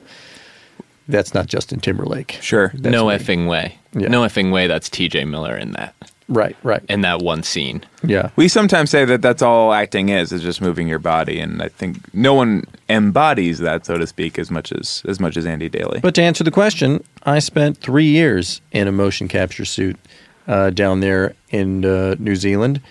[1.08, 2.38] that's not Justin Timberlake.
[2.42, 2.72] Sure.
[2.76, 3.16] That's no me.
[3.16, 3.80] effing way.
[3.94, 4.08] Yeah.
[4.10, 4.68] No effing way.
[4.68, 5.26] That's T.J.
[5.26, 5.96] Miller in that
[6.32, 6.82] Right, right.
[6.88, 7.84] in that one scene.
[8.04, 8.30] Yeah.
[8.38, 11.68] We sometimes say that that's all acting is, is just moving your body, and I
[11.68, 15.68] think no one embodies that, so to speak, as much as as much as Andy
[15.68, 16.00] Daly.
[16.00, 19.98] But to answer the question, I spent three years in a motion capture suit
[20.48, 22.82] uh, down there in uh, New Zealand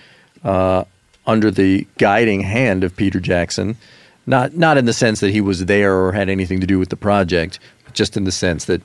[0.45, 0.85] uh,
[1.27, 3.77] under the guiding hand of Peter Jackson.
[4.27, 6.91] Not not in the sense that he was there or had anything to do with
[6.91, 8.83] the project, but just in the sense that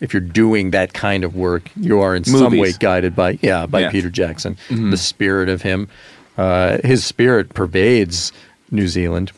[0.00, 3.66] if you're doing that kind of work, you are in some way guided by yeah
[3.66, 3.90] by Yeah.
[3.90, 4.56] Peter Jackson.
[4.70, 5.88] The spirit of him,
[6.36, 8.32] uh, his spirit pervades
[8.70, 9.32] New Zealand.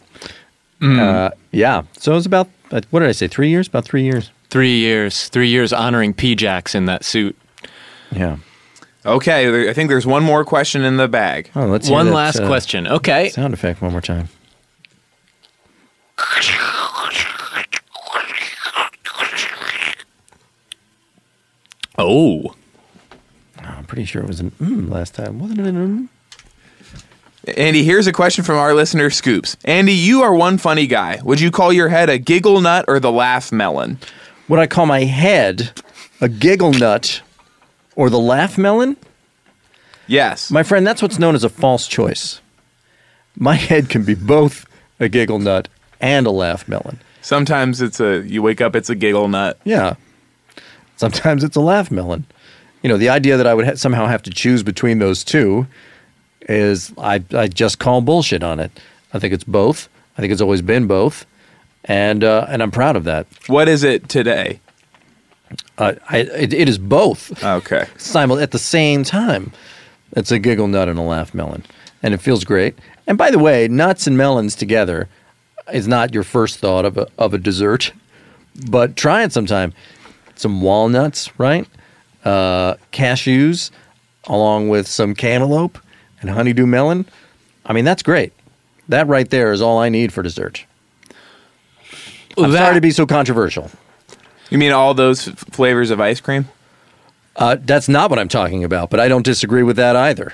[0.83, 3.29] Uh, yeah, so it was about uh, what did I say?
[3.29, 3.69] Three years?
[3.69, 4.31] About three years.
[4.51, 5.29] Three years.
[5.29, 7.37] Three years honoring P-Jax in that suit.
[8.13, 8.37] Yeah.
[9.05, 11.51] okay, I think there's one more question in the bag.
[11.57, 12.87] Oh, let's hear One that, last uh, question.
[12.87, 13.31] Okay.
[13.31, 14.29] Sound effect one more time.
[21.99, 22.55] Oh.
[23.59, 25.39] I'm pretty sure it was an mm last time.
[25.39, 26.09] Wasn't it an mm?
[27.57, 29.57] Andy, here's a question from our listener, Scoops.
[29.65, 31.21] Andy, you are one funny guy.
[31.23, 33.99] Would you call your head a giggle nut or the laugh melon?
[34.49, 35.71] Would I call my head
[36.21, 37.23] a giggle nut
[37.95, 38.97] or the laugh melon?
[40.09, 40.51] Yes.
[40.51, 42.41] My friend, that's what's known as a false choice.
[43.37, 44.67] My head can be both
[44.99, 45.69] a giggle nut
[46.01, 47.01] and a laugh melon.
[47.23, 49.59] Sometimes it's a you wake up, it's a giggle nut.
[49.65, 49.95] Yeah.
[50.97, 52.25] Sometimes it's a laugh melon.
[52.83, 55.67] You know, the idea that I would ha- somehow have to choose between those two
[56.43, 58.71] is I, I just call bullshit on it.
[59.13, 59.89] I think it's both.
[60.17, 61.27] I think it's always been both.
[61.85, 63.27] And, uh, and I'm proud of that.
[63.47, 64.61] What is it today?
[65.79, 67.87] Uh, I, it, it is both Okay.
[67.97, 69.53] simul- at the same time.
[70.13, 71.65] It's a giggle nut and a laugh melon.
[72.03, 72.77] And it feels great.
[73.07, 75.09] And by the way, nuts and melons together
[75.73, 77.93] is not your first thought of a, of a dessert,
[78.69, 79.73] but try it sometime.
[80.37, 81.67] Some walnuts, right?
[82.25, 83.71] Uh, cashews,
[84.25, 85.79] along with some cantaloupe
[86.21, 87.07] and honeydew melon.
[87.65, 88.33] I mean, that's great.
[88.89, 90.65] That right there is all I need for dessert.
[92.39, 93.71] I'm That- sorry to be so controversial.
[94.51, 96.49] You mean all those f- flavors of ice cream?
[97.35, 100.33] Uh, that's not what I'm talking about, but I don't disagree with that either.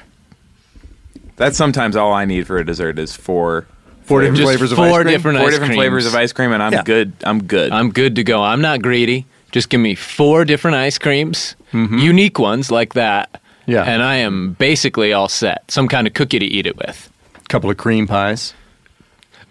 [1.37, 3.67] That's sometimes all I need for a dessert is four
[4.05, 5.07] Four different Just flavors of four ice cream.
[5.07, 5.79] different four ice different creams.
[5.79, 6.83] flavors of ice cream, and I'm Yeah.
[6.83, 7.13] good.
[7.23, 7.71] I'm good.
[7.73, 8.43] I'm good to go.
[8.43, 9.27] I'm not greedy.
[9.53, 11.99] Just give me four different ice creams, mm-hmm.
[11.99, 13.41] unique ones like that.
[13.67, 13.85] Yeah.
[13.85, 15.71] And I am basically all set.
[15.71, 17.11] Some kind of cookie to eat it with.
[17.37, 18.55] A couple of cream pies.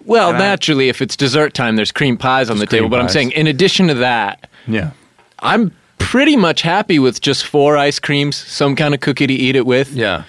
[0.05, 2.89] Well, And I- naturally, if it's dessert time, there's cream pies on the table.
[2.89, 4.91] But I'm saying, in addition to that, Yeah.
[5.39, 9.55] I'm pretty much happy with just four ice creams, some kind of cookie to eat
[9.55, 10.23] it with, Yeah.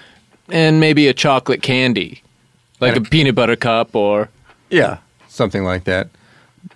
[0.49, 2.21] and maybe a chocolate candy,
[2.79, 4.29] like And a peanut butter cup or
[4.69, 4.97] Yeah.
[5.27, 6.09] Something like that.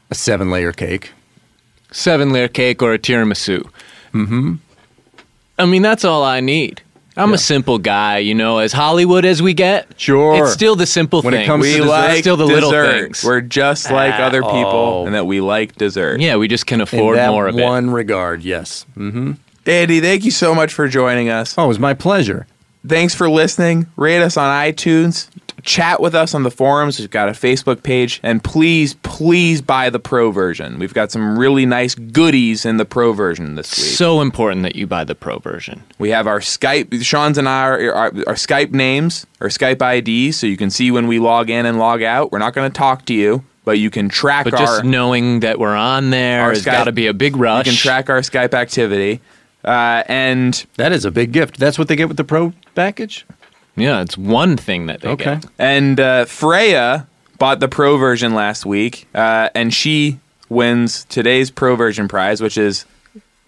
[0.10, 1.12] A seven layer cake.
[1.92, 3.68] Seven layer cake or a tiramisu.
[4.14, 4.56] Mm-hmm.
[5.60, 6.82] I mean, that's all I need.
[7.16, 7.36] I'm Yeah.
[7.36, 9.88] a simple guy, you know, as Hollywood as we get.
[10.00, 10.44] Sure.
[10.44, 11.48] It's still the simple When it things.
[11.48, 13.24] comes to we dessert, like still the little things.
[13.24, 15.06] We're just like Ah, other people, oh.
[15.08, 16.20] and that we like dessert.
[16.20, 18.86] yeah, we just can In afford that more of it one regard, yes.
[18.96, 19.32] Mm-hmm.
[19.66, 21.56] Andy, thank you so much for joining us.
[21.58, 22.46] Oh, it was my pleasure.
[22.88, 23.88] Thanks for listening.
[23.98, 25.28] Rate us on iTunes.
[25.64, 27.00] Chat with us on the forums.
[27.00, 30.80] We've got a Facebook page, and please, please buy the pro version.
[30.80, 33.88] We've got some really nice goodies in the pro version this week.
[33.88, 35.84] So important that you buy the pro version.
[36.00, 40.38] We have our Skype, Sean's and I, are our, our Skype names, our Skype IDs,
[40.38, 42.32] so you can see when we log in and log out.
[42.32, 44.60] We're not going to talk to you, but you can track But our.
[44.60, 47.66] just knowing that we're on there Our has got to be a big rush.
[47.66, 49.22] You can track our Skype activity.
[49.66, 51.58] Uh, and That is a big gift.
[51.58, 53.26] That's what they get with the pro package.
[53.78, 55.36] Yeah, it's one thing that they Okay.
[55.36, 55.46] get.
[55.60, 57.08] and uh, Freya
[57.38, 60.20] bought the pro version last week, uh, and she
[60.50, 62.86] wins today's pro version prize, which is